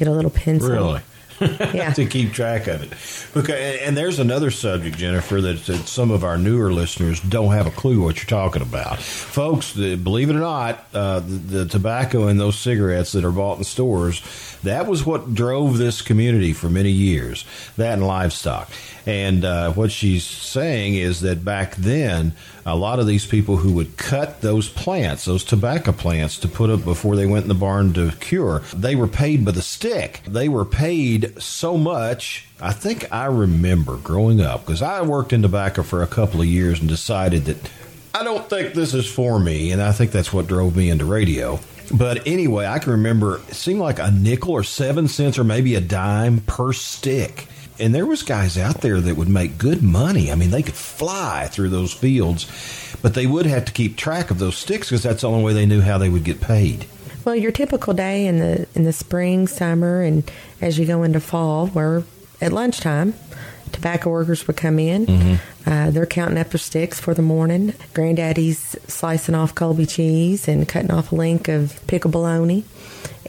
get 0.00 0.08
a 0.08 0.12
little 0.12 0.30
pencil. 0.30 0.70
Really? 0.70 1.00
yeah. 1.74 1.92
to 1.92 2.04
keep 2.04 2.32
track 2.32 2.66
of 2.66 2.82
it. 2.82 3.38
Okay, 3.38 3.80
and 3.84 3.96
there's 3.96 4.18
another 4.18 4.50
subject, 4.50 4.98
Jennifer, 4.98 5.40
that, 5.40 5.64
that, 5.66 5.88
some 5.88 6.10
of 6.10 6.22
our 6.22 6.36
newer 6.36 6.72
listeners 6.72 7.20
don't 7.20 7.52
have 7.52 7.66
a 7.66 7.70
clue 7.70 8.02
what 8.02 8.16
you're 8.16 8.26
talking 8.26 8.62
about. 8.62 9.00
Folks, 9.00 9.72
believe 9.72 10.28
it 10.28 10.36
or 10.36 10.40
not, 10.40 10.84
uh, 10.92 11.20
the, 11.20 11.64
the, 11.64 11.64
tobacco 11.66 12.26
and 12.26 12.38
those 12.38 12.58
cigarettes 12.58 13.12
that 13.12 13.24
are 13.24 13.32
bought 13.32 13.58
in 13.58 13.64
stores, 13.64 14.20
that 14.62 14.86
was 14.86 15.06
what 15.06 15.34
drove 15.34 15.78
this 15.78 16.02
community 16.02 16.52
for 16.52 16.68
many 16.68 16.90
years, 16.90 17.44
that 17.76 17.94
and 17.94 18.06
livestock. 18.06 18.70
And 19.06 19.44
uh, 19.44 19.72
what 19.72 19.90
she's 19.90 20.24
saying 20.24 20.94
is 20.94 21.22
that 21.22 21.44
back 21.44 21.74
then, 21.76 22.34
a 22.66 22.76
lot 22.76 22.98
of 22.98 23.06
these 23.06 23.26
people 23.26 23.56
who 23.56 23.72
would 23.74 23.96
cut 23.96 24.42
those 24.42 24.68
plants, 24.68 25.24
those 25.24 25.44
tobacco 25.44 25.92
plants, 25.92 26.38
to 26.38 26.48
put 26.48 26.70
up 26.70 26.84
before 26.84 27.16
they 27.16 27.26
went 27.26 27.44
in 27.44 27.48
the 27.48 27.54
barn 27.54 27.92
to 27.94 28.12
cure, 28.20 28.60
they 28.74 28.94
were 28.94 29.06
paid 29.06 29.44
by 29.44 29.52
the 29.52 29.62
stick. 29.62 30.20
They 30.26 30.48
were 30.48 30.64
paid 30.64 31.29
so 31.38 31.76
much. 31.76 32.46
I 32.60 32.72
think 32.72 33.12
I 33.12 33.26
remember 33.26 33.96
growing 33.96 34.40
up 34.40 34.64
because 34.64 34.82
I 34.82 35.02
worked 35.02 35.32
in 35.32 35.42
tobacco 35.42 35.82
for 35.82 36.02
a 36.02 36.06
couple 36.06 36.40
of 36.40 36.46
years 36.46 36.80
and 36.80 36.88
decided 36.88 37.44
that 37.46 37.70
I 38.14 38.24
don't 38.24 38.48
think 38.48 38.74
this 38.74 38.94
is 38.94 39.10
for 39.10 39.38
me. 39.38 39.72
And 39.72 39.80
I 39.80 39.92
think 39.92 40.10
that's 40.10 40.32
what 40.32 40.46
drove 40.46 40.76
me 40.76 40.90
into 40.90 41.04
radio. 41.04 41.60
But 41.92 42.26
anyway, 42.26 42.66
I 42.66 42.78
can 42.78 42.92
remember 42.92 43.36
it 43.36 43.54
seemed 43.54 43.80
like 43.80 43.98
a 43.98 44.10
nickel 44.10 44.52
or 44.52 44.62
seven 44.62 45.08
cents 45.08 45.38
or 45.38 45.44
maybe 45.44 45.74
a 45.74 45.80
dime 45.80 46.40
per 46.40 46.72
stick 46.72 47.48
and 47.80 47.94
there 47.94 48.06
was 48.06 48.22
guys 48.22 48.58
out 48.58 48.82
there 48.82 49.00
that 49.00 49.16
would 49.16 49.28
make 49.28 49.56
good 49.56 49.82
money. 49.82 50.30
I 50.30 50.34
mean, 50.34 50.50
they 50.50 50.62
could 50.62 50.74
fly 50.74 51.48
through 51.50 51.70
those 51.70 51.92
fields, 51.92 52.46
but 53.00 53.14
they 53.14 53.26
would 53.26 53.46
have 53.46 53.64
to 53.64 53.72
keep 53.72 53.96
track 53.96 54.30
of 54.30 54.38
those 54.38 54.56
sticks 54.56 54.90
because 54.90 55.02
that's 55.02 55.22
the 55.22 55.28
only 55.30 55.42
way 55.42 55.54
they 55.54 55.64
knew 55.64 55.80
how 55.80 55.96
they 55.96 56.10
would 56.10 56.24
get 56.24 56.42
paid. 56.42 56.84
Well, 57.24 57.34
your 57.34 57.52
typical 57.52 57.94
day 57.94 58.26
in 58.26 58.38
the 58.38 58.66
in 58.74 58.84
the 58.84 58.92
spring, 58.92 59.46
summer, 59.46 60.02
and 60.02 60.30
as 60.60 60.78
you 60.78 60.86
go 60.86 61.02
into 61.02 61.20
fall, 61.20 61.68
where 61.68 62.04
at 62.40 62.52
lunchtime, 62.52 63.14
tobacco 63.72 64.10
workers 64.10 64.46
would 64.46 64.56
come 64.56 64.78
in. 64.78 65.06
Mm-hmm. 65.06 65.70
Uh, 65.70 65.90
they're 65.90 66.06
counting 66.06 66.38
up 66.38 66.50
their 66.50 66.58
sticks 66.58 66.98
for 66.98 67.12
the 67.12 67.22
morning. 67.22 67.74
Granddaddy's 67.92 68.76
slicing 68.88 69.34
off 69.34 69.54
Colby 69.54 69.86
cheese 69.86 70.48
and 70.48 70.66
cutting 70.66 70.90
off 70.90 71.12
a 71.12 71.14
link 71.14 71.48
of 71.48 71.78
pickle 71.86 72.10
bologna 72.10 72.64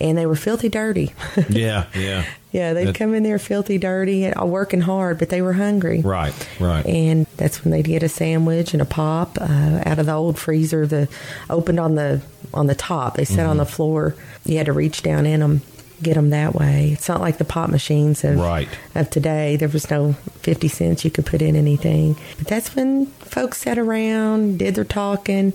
and 0.02 0.18
they 0.18 0.26
were 0.26 0.36
filthy 0.36 0.70
dirty. 0.70 1.14
yeah, 1.50 1.88
yeah. 1.96 2.26
Yeah, 2.52 2.74
they'd 2.74 2.94
come 2.94 3.14
in 3.14 3.24
there 3.24 3.40
filthy 3.40 3.78
dirty, 3.78 4.28
uh, 4.28 4.46
working 4.46 4.82
hard, 4.82 5.20
but 5.20 5.30
they 5.30 5.42
were 5.42 5.54
hungry. 5.54 6.02
Right, 6.02 6.34
right. 6.60 6.86
And 6.86 7.26
that's 7.38 7.64
when 7.64 7.72
they'd 7.72 7.86
get 7.86 8.04
a 8.04 8.10
sandwich 8.10 8.74
and 8.74 8.82
a 8.82 8.86
pop 8.86 9.38
uh, 9.40 9.82
out 9.86 10.00
of 10.00 10.06
the 10.06 10.14
old 10.14 10.38
freezer, 10.38 10.86
the 10.86 11.08
opened 11.50 11.80
on 11.80 11.96
the 11.96 12.22
on 12.54 12.68
the 12.68 12.76
top. 12.76 13.16
They 13.16 13.24
sat 13.24 13.40
mm-hmm. 13.40 13.52
on 13.52 13.58
the 13.58 13.66
floor. 13.66 14.16
You 14.44 14.58
had 14.58 14.66
to 14.66 14.74
reach 14.74 15.02
down 15.02 15.26
in 15.26 15.40
them, 15.40 15.62
get 16.04 16.16
them 16.16 16.32
that 16.32 16.54
way. 16.54 16.90
It's 16.92 17.08
not 17.08 17.22
like 17.22 17.38
the 17.38 17.46
pop 17.46 17.70
machines 17.70 18.26
of 18.26 18.38
right. 18.38 18.68
of 18.96 19.10
today. 19.10 19.56
There 19.56 19.70
was 19.70 19.90
no 19.90 20.14
fifty 20.42 20.68
cents 20.68 21.06
you 21.06 21.12
could 21.12 21.26
put 21.26 21.42
in 21.42 21.56
anything. 21.56 22.18
But 22.38 22.48
that's 22.48 22.76
when 22.76 23.06
folks 23.06 23.60
sat 23.60 23.78
around, 23.78 24.60
did 24.60 24.76
their 24.76 24.84
talking, 24.84 25.54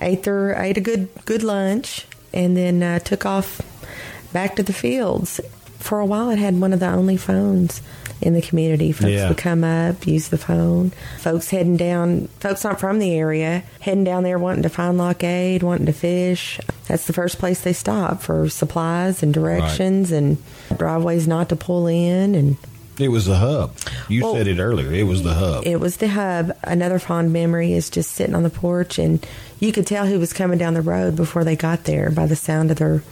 ate 0.00 0.22
their 0.22 0.54
ate 0.54 0.76
a 0.76 0.80
good 0.80 1.08
good 1.24 1.42
lunch, 1.42 2.06
and 2.32 2.56
then 2.56 2.84
uh, 2.84 3.00
took 3.00 3.26
off 3.26 3.60
back 4.32 4.54
to 4.54 4.62
the 4.62 4.72
fields. 4.72 5.40
For 5.86 6.00
a 6.00 6.04
while, 6.04 6.30
it 6.30 6.38
had 6.40 6.60
one 6.60 6.72
of 6.72 6.80
the 6.80 6.88
only 6.88 7.16
phones 7.16 7.80
in 8.20 8.34
the 8.34 8.42
community. 8.42 8.90
Folks 8.90 9.12
yeah. 9.12 9.28
would 9.28 9.38
come 9.38 9.62
up, 9.62 10.04
use 10.04 10.30
the 10.30 10.36
phone. 10.36 10.90
Folks 11.18 11.48
heading 11.48 11.76
down, 11.76 12.26
folks 12.40 12.64
not 12.64 12.80
from 12.80 12.98
the 12.98 13.14
area, 13.14 13.62
heading 13.78 14.02
down 14.02 14.24
there 14.24 14.36
wanting 14.36 14.64
to 14.64 14.68
find 14.68 14.98
Lock 14.98 15.22
Eight, 15.22 15.62
wanting 15.62 15.86
to 15.86 15.92
fish. 15.92 16.58
That's 16.88 17.06
the 17.06 17.12
first 17.12 17.38
place 17.38 17.60
they 17.60 17.72
stop 17.72 18.20
for 18.20 18.48
supplies 18.48 19.22
and 19.22 19.32
directions 19.32 20.10
right. 20.10 20.18
and 20.18 20.42
driveways 20.76 21.28
not 21.28 21.50
to 21.50 21.56
pull 21.56 21.86
in 21.86 22.34
and 22.34 22.56
it 22.98 23.08
was 23.08 23.26
the 23.26 23.36
hub. 23.36 23.76
You 24.08 24.24
well, 24.24 24.34
said 24.34 24.48
it 24.48 24.58
earlier. 24.58 24.90
It 24.90 25.04
was 25.04 25.22
the 25.22 25.34
hub. 25.34 25.66
It 25.66 25.78
was 25.78 25.98
the 25.98 26.08
hub. 26.08 26.56
Another 26.64 26.98
fond 26.98 27.32
memory 27.32 27.74
is 27.74 27.90
just 27.90 28.12
sitting 28.12 28.34
on 28.34 28.42
the 28.42 28.50
porch, 28.50 28.98
and 28.98 29.24
you 29.60 29.70
could 29.70 29.86
tell 29.86 30.06
who 30.06 30.18
was 30.18 30.32
coming 30.32 30.56
down 30.56 30.72
the 30.72 30.80
road 30.80 31.14
before 31.14 31.44
they 31.44 31.56
got 31.56 31.84
there 31.84 32.10
by 32.10 32.26
the 32.26 32.36
sound 32.36 32.70
of 32.70 32.78
their 32.78 33.02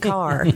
car. 0.00 0.46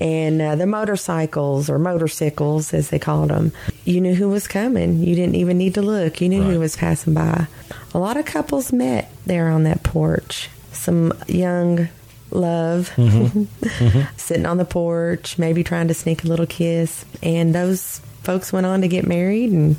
And 0.00 0.40
uh, 0.40 0.56
the 0.56 0.66
motorcycles 0.66 1.68
or 1.68 1.78
motorcycles 1.78 2.74
as 2.74 2.90
they 2.90 2.98
called 2.98 3.30
them 3.30 3.52
you 3.84 4.00
knew 4.00 4.14
who 4.14 4.28
was 4.28 4.48
coming. 4.48 4.98
You 4.98 5.14
didn't 5.14 5.34
even 5.34 5.58
need 5.58 5.74
to 5.74 5.82
look. 5.82 6.20
You 6.20 6.28
knew 6.28 6.42
right. 6.42 6.52
who 6.52 6.60
was 6.60 6.76
passing 6.76 7.14
by. 7.14 7.46
A 7.92 7.98
lot 7.98 8.16
of 8.16 8.24
couples 8.24 8.72
met 8.72 9.10
there 9.26 9.50
on 9.50 9.64
that 9.64 9.82
porch. 9.82 10.48
Some 10.72 11.12
young 11.28 11.88
love 12.30 12.90
mm-hmm. 12.96 13.44
Mm-hmm. 13.64 14.16
sitting 14.16 14.46
on 14.46 14.56
the 14.56 14.64
porch 14.64 15.38
maybe 15.38 15.62
trying 15.62 15.88
to 15.88 15.94
sneak 15.94 16.24
a 16.24 16.28
little 16.28 16.46
kiss. 16.46 17.04
And 17.22 17.54
those 17.54 18.00
folks 18.22 18.52
went 18.52 18.66
on 18.66 18.80
to 18.80 18.88
get 18.88 19.06
married 19.06 19.52
and 19.52 19.76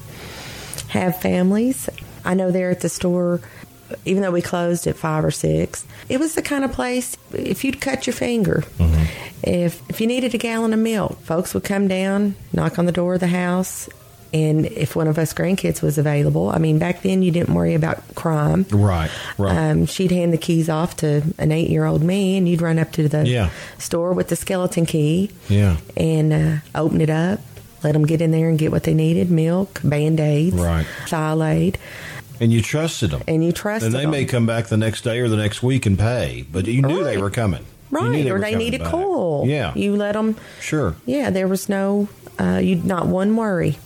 have 0.90 1.20
families. 1.22 1.90
I 2.24 2.34
know 2.34 2.52
there 2.52 2.72
at 2.72 2.82
the 2.82 2.90
store 2.90 3.42
even 4.06 4.22
though 4.22 4.32
we 4.32 4.42
closed 4.42 4.88
at 4.88 4.96
five 4.96 5.24
or 5.24 5.32
six, 5.32 5.86
it 6.10 6.20
was 6.20 6.36
the 6.36 6.42
kind 6.42 6.64
of 6.64 6.72
place 6.72 7.18
if 7.34 7.64
you'd 7.64 7.82
cut 7.82 8.08
your 8.08 8.14
finger, 8.14 8.64
mm-hmm. 8.78 9.04
if 9.44 9.82
if 9.90 10.02
you 10.02 10.08
needed 10.08 10.34
a 10.34 10.38
gallon 10.38 10.74
of 10.74 10.80
milk, 10.80 11.20
folks 11.22 11.54
would 11.54 11.64
come 11.64 11.88
down, 11.88 12.36
knock 12.54 12.80
on 12.80 12.86
the 12.86 12.92
door 12.92 13.16
of 13.16 13.20
the 13.20 13.28
house, 13.28 13.90
and 14.36 14.66
if 14.66 14.98
one 14.98 15.08
of 15.08 15.18
us 15.18 15.34
grandkids 15.34 15.82
was 15.82 15.98
available, 15.98 16.50
I 16.50 16.58
mean, 16.58 16.78
back 16.78 17.04
then 17.04 17.22
you 17.22 17.32
didn't 17.32 17.54
worry 17.54 17.74
about 17.74 18.04
crime. 18.16 18.66
Right, 18.70 19.10
right. 19.38 19.72
Um, 19.72 19.86
she'd 19.86 20.12
hand 20.12 20.34
the 20.34 20.38
keys 20.38 20.68
off 20.68 20.98
to 20.98 21.24
an 21.38 21.54
eight 21.54 21.70
year 21.70 21.86
old 21.86 22.04
me, 22.04 22.38
and 22.38 22.48
you'd 22.50 22.62
run 22.62 22.78
up 22.78 22.92
to 22.94 23.08
the 23.08 23.26
yeah. 23.26 23.50
store 23.78 24.12
with 24.12 24.28
the 24.28 24.36
skeleton 24.36 24.86
key 24.86 25.32
yeah. 25.48 25.78
and 25.96 26.34
uh, 26.34 26.58
open 26.76 27.00
it 27.00 27.10
up, 27.10 27.40
let 27.82 27.94
them 27.94 28.06
get 28.06 28.20
in 28.20 28.32
there 28.32 28.50
and 28.50 28.60
get 28.60 28.72
what 28.72 28.84
they 28.84 28.94
needed 28.94 29.32
milk, 29.32 29.80
band 29.86 30.20
aids, 30.20 30.54
right. 30.54 30.86
And 32.40 32.52
you 32.52 32.62
trusted 32.62 33.12
them. 33.12 33.24
and 33.28 33.44
you 33.44 33.52
trusted 33.52 33.88
And 33.88 33.96
they 33.96 34.02
them. 34.04 34.12
may 34.12 34.26
come 34.26 34.46
back 34.46 34.68
the 34.68 34.78
next 34.78 35.02
day 35.04 35.20
or 35.20 35.28
the 35.30 35.38
next 35.38 35.64
week 35.64 35.86
and 35.86 35.98
pay, 35.98 36.46
but 36.52 36.66
you 36.68 36.82
knew 36.82 37.04
they 37.04 37.18
were 37.18 37.30
coming. 37.30 37.66
Right, 37.92 38.26
or 38.28 38.34
were 38.34 38.40
they 38.42 38.56
needed 38.56 38.82
back. 38.82 38.92
coal. 38.92 39.46
Yeah, 39.48 39.74
you 39.76 39.96
let 39.96 40.14
them. 40.14 40.36
sure. 40.60 40.96
Yeah, 41.06 41.30
there 41.30 41.48
was 41.48 41.70
no, 41.70 42.10
uh, 42.40 42.60
you 42.62 42.76
not 42.78 43.06
one 43.08 43.36
worry, 43.38 43.78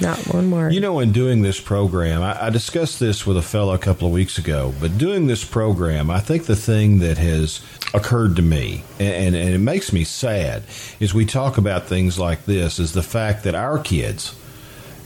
not 0.00 0.18
one 0.32 0.50
worry. 0.50 0.72
You 0.72 0.80
know, 0.80 1.00
in 1.00 1.12
doing 1.12 1.42
this 1.42 1.60
program, 1.60 2.22
I, 2.22 2.46
I 2.46 2.50
discussed 2.50 3.00
this 3.00 3.26
with 3.26 3.36
a 3.36 3.42
fellow 3.42 3.74
a 3.74 3.78
couple 3.78 4.06
of 4.06 4.14
weeks 4.14 4.38
ago, 4.38 4.72
but 4.80 4.96
doing 4.96 5.26
this 5.26 5.44
program, 5.44 6.10
I 6.10 6.20
think 6.20 6.46
the 6.46 6.56
thing 6.56 7.00
that 7.00 7.18
has 7.18 7.60
occurred 7.92 8.36
to 8.36 8.42
me, 8.42 8.84
and, 8.98 9.34
and, 9.34 9.36
and 9.36 9.54
it 9.54 9.58
makes 9.58 9.92
me 9.92 10.04
sad, 10.04 10.62
is 11.00 11.12
we 11.12 11.26
talk 11.26 11.58
about 11.58 11.86
things 11.86 12.18
like 12.18 12.44
this, 12.46 12.78
is 12.78 12.92
the 12.92 13.02
fact 13.02 13.42
that 13.44 13.54
our 13.56 13.78
kids 13.78 14.34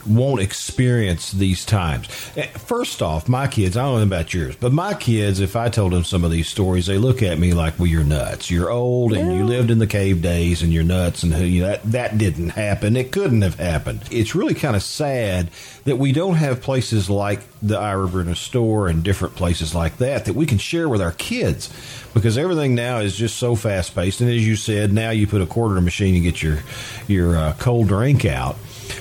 won't 0.07 0.41
experience 0.41 1.31
these 1.31 1.65
times. 1.65 2.07
Eh, 2.35 2.47
First 2.47 3.01
off, 3.01 3.27
my 3.29 3.47
kids, 3.47 3.77
I 3.77 3.83
don't 3.83 3.97
know 3.97 4.03
about 4.03 4.33
yours, 4.33 4.55
but 4.55 4.71
my 4.73 4.93
kids, 4.93 5.39
if 5.39 5.55
I 5.55 5.69
told 5.69 5.93
them 5.93 6.03
some 6.03 6.23
of 6.23 6.31
these 6.31 6.47
stories, 6.47 6.85
they 6.87 6.97
look 6.97 7.21
at 7.23 7.37
me 7.39 7.53
like, 7.53 7.77
well, 7.77 7.87
you're 7.87 8.03
nuts. 8.03 8.49
You're 8.49 8.69
old 8.71 9.13
and 9.13 9.33
you 9.35 9.45
lived 9.45 9.71
in 9.71 9.79
the 9.79 9.87
cave 9.87 10.21
days 10.21 10.61
and 10.61 10.73
you're 10.73 10.83
nuts 10.83 11.23
and 11.23 11.33
you 11.47 11.61
know, 11.61 11.67
that, 11.69 11.83
that 11.91 12.17
didn't 12.17 12.49
happen. 12.49 12.95
It 12.95 13.11
couldn't 13.11 13.41
have 13.41 13.55
happened. 13.55 14.01
It's 14.11 14.35
really 14.35 14.53
kind 14.53 14.75
of 14.75 14.83
sad 14.83 15.49
that 15.85 15.97
we 15.97 16.11
don't 16.11 16.35
have 16.35 16.61
places 16.61 17.09
like 17.09 17.41
the 17.61 17.77
Ira 17.77 18.07
Bruner 18.07 18.35
store 18.35 18.87
and 18.87 19.03
different 19.03 19.35
places 19.35 19.73
like 19.75 19.97
that 19.97 20.25
that 20.25 20.33
we 20.33 20.45
can 20.45 20.57
share 20.57 20.89
with 20.89 21.01
our 21.01 21.11
kids 21.13 21.71
because 22.13 22.37
everything 22.37 22.75
now 22.75 22.99
is 22.99 23.15
just 23.15 23.37
so 23.37 23.55
fast 23.55 23.93
paced. 23.95 24.21
And 24.21 24.29
as 24.29 24.45
you 24.45 24.55
said, 24.55 24.93
now 24.93 25.09
you 25.11 25.27
put 25.27 25.41
a 25.41 25.45
quarter 25.45 25.73
in 25.75 25.79
a 25.79 25.81
machine 25.81 26.15
and 26.15 26.23
get 26.23 26.41
your, 26.41 26.59
your 27.07 27.35
uh, 27.35 27.53
cold 27.59 27.87
drink 27.87 28.25
out. 28.25 28.55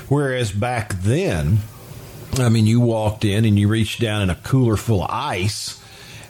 Whereas 0.08 0.52
back 0.52 0.94
then, 0.94 1.58
I 2.38 2.48
mean, 2.48 2.66
you 2.66 2.80
walked 2.80 3.24
in 3.24 3.44
and 3.44 3.58
you 3.58 3.68
reached 3.68 4.00
down 4.00 4.22
in 4.22 4.30
a 4.30 4.34
cooler 4.34 4.76
full 4.76 5.02
of 5.02 5.10
ice, 5.10 5.80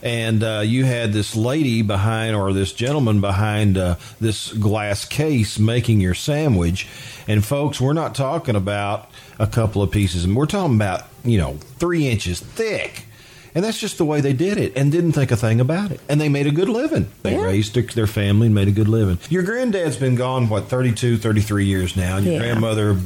and 0.02 0.42
uh, 0.42 0.60
you 0.64 0.84
had 0.84 1.12
this 1.12 1.34
lady 1.34 1.82
behind, 1.82 2.36
or 2.36 2.52
this 2.52 2.72
gentleman 2.72 3.20
behind 3.20 3.78
uh, 3.78 3.96
this 4.20 4.52
glass 4.52 5.04
case 5.04 5.58
making 5.58 6.00
your 6.00 6.14
sandwich. 6.14 6.86
And 7.26 7.44
folks, 7.44 7.80
we're 7.80 7.94
not 7.94 8.14
talking 8.14 8.54
about 8.54 9.10
a 9.38 9.46
couple 9.46 9.82
of 9.82 9.90
pieces, 9.90 10.26
we're 10.26 10.46
talking 10.46 10.76
about 10.76 11.06
you 11.24 11.38
know 11.38 11.54
three 11.78 12.06
inches 12.06 12.40
thick. 12.40 13.06
And 13.54 13.64
that's 13.64 13.78
just 13.78 13.98
the 13.98 14.04
way 14.04 14.20
they 14.20 14.32
did 14.32 14.58
it 14.58 14.72
and 14.76 14.90
didn't 14.90 15.12
think 15.12 15.30
a 15.30 15.36
thing 15.36 15.60
about 15.60 15.92
it. 15.92 16.00
And 16.08 16.20
they 16.20 16.28
made 16.28 16.46
a 16.48 16.50
good 16.50 16.68
living. 16.68 17.06
They 17.22 17.34
Yeah. 17.34 17.44
raised 17.44 17.74
their, 17.74 17.84
their 17.84 18.06
family 18.08 18.46
and 18.46 18.54
made 18.54 18.66
a 18.66 18.72
good 18.72 18.88
living. 18.88 19.18
Your 19.30 19.44
granddad's 19.44 19.96
been 19.96 20.16
gone, 20.16 20.48
what, 20.48 20.68
32, 20.68 21.18
33 21.18 21.64
years 21.66 21.94
now. 21.96 22.16
And 22.16 22.24
your 22.26 22.34
Yeah. 22.34 22.40
grandmother, 22.40 22.96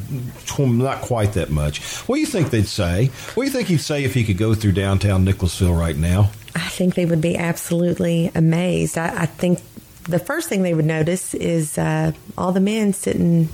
not 0.58 1.02
quite 1.02 1.34
that 1.34 1.50
much. 1.50 1.82
What 2.06 2.16
do 2.16 2.20
you 2.20 2.26
think 2.26 2.50
they'd 2.50 2.66
say? 2.66 3.11
What 3.34 3.44
do 3.44 3.46
you 3.46 3.52
think 3.52 3.68
he'd 3.68 3.80
say 3.80 4.04
if 4.04 4.14
he 4.14 4.24
could 4.24 4.38
go 4.38 4.54
through 4.54 4.72
downtown 4.72 5.24
Nicholasville 5.24 5.74
right 5.74 5.96
now? 5.96 6.30
I 6.54 6.68
think 6.68 6.94
they 6.94 7.04
would 7.04 7.20
be 7.20 7.37
absolutely 7.37 8.30
amazed. 8.34 8.96
I, 8.98 9.22
I 9.22 9.26
think 9.26 9.61
the 10.04 10.18
first 10.18 10.48
thing 10.48 10.62
they 10.62 10.72
would 10.74 10.87
notice 10.87 11.34
is 11.34 11.76
uh, 11.76 12.12
all 12.38 12.52
the 12.52 12.61
men 12.61 12.94
sitting 12.94 13.50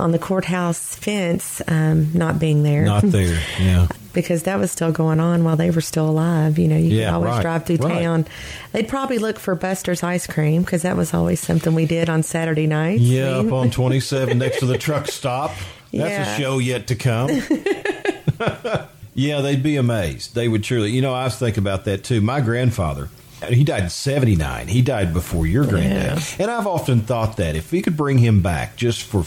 on 0.00 0.10
the 0.12 0.18
courthouse 0.18 0.96
fence 0.96 1.60
um, 1.68 2.08
not 2.14 2.38
being 2.38 2.62
there. 2.62 2.84
Not 2.84 3.02
there. 3.04 3.38
Yeah. 3.60 3.86
Because 4.12 4.42
that 4.44 4.58
was 4.58 4.70
still 4.70 4.92
going 4.92 5.20
on 5.20 5.44
while 5.44 5.56
they 5.56 5.70
were 5.70 5.80
still 5.80 6.08
alive. 6.08 6.58
You 6.58 6.68
know, 6.68 6.76
you 6.76 6.90
Yeah, 6.90 7.06
could 7.10 7.14
always 7.14 7.30
right, 7.32 7.42
drive 7.42 7.66
through 7.66 7.76
right. 7.76 8.02
town. 8.02 8.26
They'd 8.72 8.88
probably 8.88 9.18
look 9.18 9.38
for 9.38 9.54
Buster's 9.54 10.02
ice 10.02 10.26
cream 10.26 10.62
because 10.62 10.82
that 10.82 10.96
was 10.96 11.12
always 11.14 11.40
something 11.40 11.74
we 11.74 11.86
did 11.86 12.08
on 12.10 12.22
Saturday 12.22 12.66
nights. 12.66 13.02
Yeah, 13.02 13.38
up 13.38 13.52
on 13.52 13.70
27 13.70 14.38
next 14.38 14.58
to 14.60 14.66
the 14.66 14.78
truck 14.78 15.08
stop. 15.08 15.50
That's 15.92 16.10
Yeah. 16.10 16.34
a 16.34 16.38
show 16.40 16.58
yet 16.58 16.86
to 16.88 16.94
come. 16.94 17.28
yeah, 19.14 19.40
they'd 19.40 19.62
be 19.62 19.76
amazed. 19.76 20.34
They 20.34 20.48
would 20.48 20.64
truly. 20.64 20.90
You 20.90 21.02
know, 21.02 21.12
I 21.14 21.24
was 21.24 21.36
thinking 21.36 21.62
about 21.62 21.84
that 21.84 22.02
too. 22.04 22.20
My 22.20 22.40
grandfather, 22.40 23.08
he 23.48 23.64
died 23.64 23.84
in 23.84 23.90
79. 23.90 24.68
He 24.68 24.82
died 24.82 25.12
before 25.12 25.46
your 25.46 25.66
granddad. 25.66 26.18
Yeah. 26.18 26.36
And 26.38 26.50
I've 26.50 26.66
often 26.66 27.02
thought 27.02 27.36
that 27.36 27.56
if 27.56 27.72
we 27.72 27.82
could 27.82 27.96
bring 27.96 28.18
him 28.18 28.40
back 28.42 28.76
just 28.76 29.02
for 29.02 29.24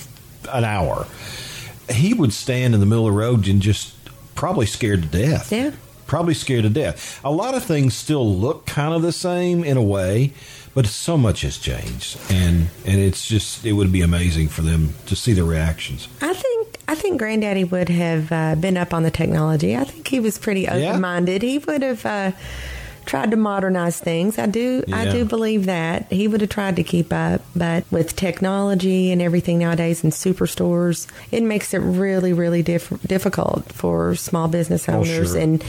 an 0.52 0.64
hour, 0.64 1.06
he 1.90 2.14
would 2.14 2.34
stand 2.34 2.74
in 2.74 2.80
the 2.80 2.86
middle 2.86 3.08
of 3.08 3.14
the 3.14 3.20
road 3.20 3.48
and 3.48 3.62
just 3.62 3.94
probably 4.36 4.66
scared 4.66 5.04
to 5.04 5.08
death. 5.08 5.52
Yeah. 5.52 5.72
Probably 6.08 6.36
scared 6.36 6.64
to 6.64 6.70
death. 6.70 7.20
A 7.24 7.32
lot 7.32 7.56
of 7.56 7.64
things 7.64 7.96
still 7.96 8.32
look 8.32 8.68
kind 8.68 8.94
of 8.94 9.02
the 9.02 9.12
same 9.12 9.64
in 9.64 9.76
a 9.76 9.82
way, 9.82 10.34
but 10.76 10.86
so 10.86 11.18
much 11.18 11.42
has 11.42 11.58
changed, 11.58 12.20
and 12.30 12.68
and 12.86 13.00
it's 13.02 13.26
just 13.28 13.66
it 13.66 13.74
would 13.74 13.92
be 13.92 14.02
amazing 14.02 14.50
for 14.50 14.62
them 14.62 14.94
to 15.08 15.16
see 15.16 15.34
the 15.34 15.44
reactions. 15.44 16.08
I 16.22 16.34
think 16.34 16.80
I 16.88 16.94
think 16.94 17.18
Granddaddy 17.18 17.64
would 17.64 17.90
have 17.90 18.32
uh, 18.32 18.56
been 18.56 18.78
up 18.78 18.94
on 18.94 19.02
the 19.02 19.10
technology. 19.10 19.76
I 19.76 19.84
think 19.84 20.08
he 20.08 20.20
was 20.20 20.38
pretty 20.38 20.68
open 20.68 21.02
minded. 21.02 21.42
He 21.42 21.58
would 21.58 21.82
have 21.82 22.06
uh, 22.06 22.32
tried 23.06 23.32
to 23.32 23.38
modernize 23.38 24.00
things. 24.00 24.38
I 24.40 24.46
do 24.48 24.84
I 24.92 25.06
do 25.12 25.26
believe 25.26 25.66
that 25.66 26.12
he 26.12 26.28
would 26.28 26.42
have 26.42 26.50
tried 26.50 26.76
to 26.78 26.84
keep 26.84 27.14
up. 27.14 27.42
But 27.56 27.84
with 27.92 28.16
technology 28.16 29.12
and 29.12 29.22
everything 29.22 29.60
nowadays 29.60 30.04
in 30.04 30.10
superstores, 30.12 31.08
it 31.32 31.44
makes 31.44 31.74
it 31.74 31.80
really 31.80 32.34
really 32.34 32.64
diff- 32.64 33.02
difficult 33.08 33.72
for 33.72 34.16
small 34.16 34.48
business 34.48 34.88
Oh, 34.90 34.94
owners 35.00 35.32
sure. 35.32 35.40
and 35.40 35.64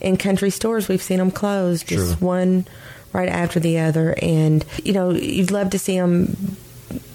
in 0.00 0.16
country 0.16 0.50
stores. 0.50 0.88
We've 0.88 1.02
seen 1.02 1.18
them 1.18 1.30
close 1.30 1.82
just 1.82 2.18
Sure. 2.18 2.26
one 2.26 2.66
right 3.12 3.28
after 3.28 3.58
the 3.58 3.78
other, 3.80 4.14
and 4.20 4.64
you 4.84 4.92
know 4.92 5.10
you'd 5.10 5.50
love 5.50 5.70
to 5.70 5.78
see 5.78 5.98
them 5.98 6.36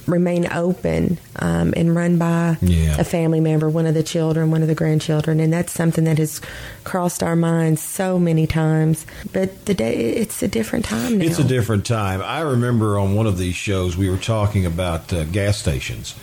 remain 0.05 0.51
open 0.51 1.17
um, 1.37 1.73
and 1.77 1.95
run 1.95 2.17
by 2.17 2.57
Yeah. 2.61 2.99
a 2.99 3.03
family 3.03 3.39
member, 3.39 3.69
one 3.69 3.85
of 3.85 3.93
the 3.93 4.03
children, 4.03 4.51
one 4.51 4.61
of 4.61 4.67
the 4.67 4.75
grandchildren, 4.75 5.39
and 5.39 5.51
that's 5.53 5.71
something 5.71 6.03
that 6.03 6.17
has 6.17 6.41
crossed 6.83 7.23
our 7.23 7.35
minds 7.37 7.81
so 7.81 8.19
many 8.19 8.45
times. 8.45 9.05
But 9.31 9.65
the 9.65 9.73
day, 9.73 9.95
it's 9.95 10.43
a 10.43 10.47
different 10.47 10.85
time 10.85 11.19
now. 11.19 11.25
It's 11.25 11.39
a 11.39 11.43
different 11.43 11.85
time. 11.85 12.21
I 12.21 12.41
remember 12.41 12.99
on 12.99 13.15
one 13.15 13.27
of 13.27 13.37
these 13.37 13.55
shows 13.55 13.95
we 13.95 14.09
were 14.09 14.17
talking 14.17 14.65
about 14.65 15.13
uh, 15.13 15.23
gas 15.25 15.57
stations. 15.57 16.15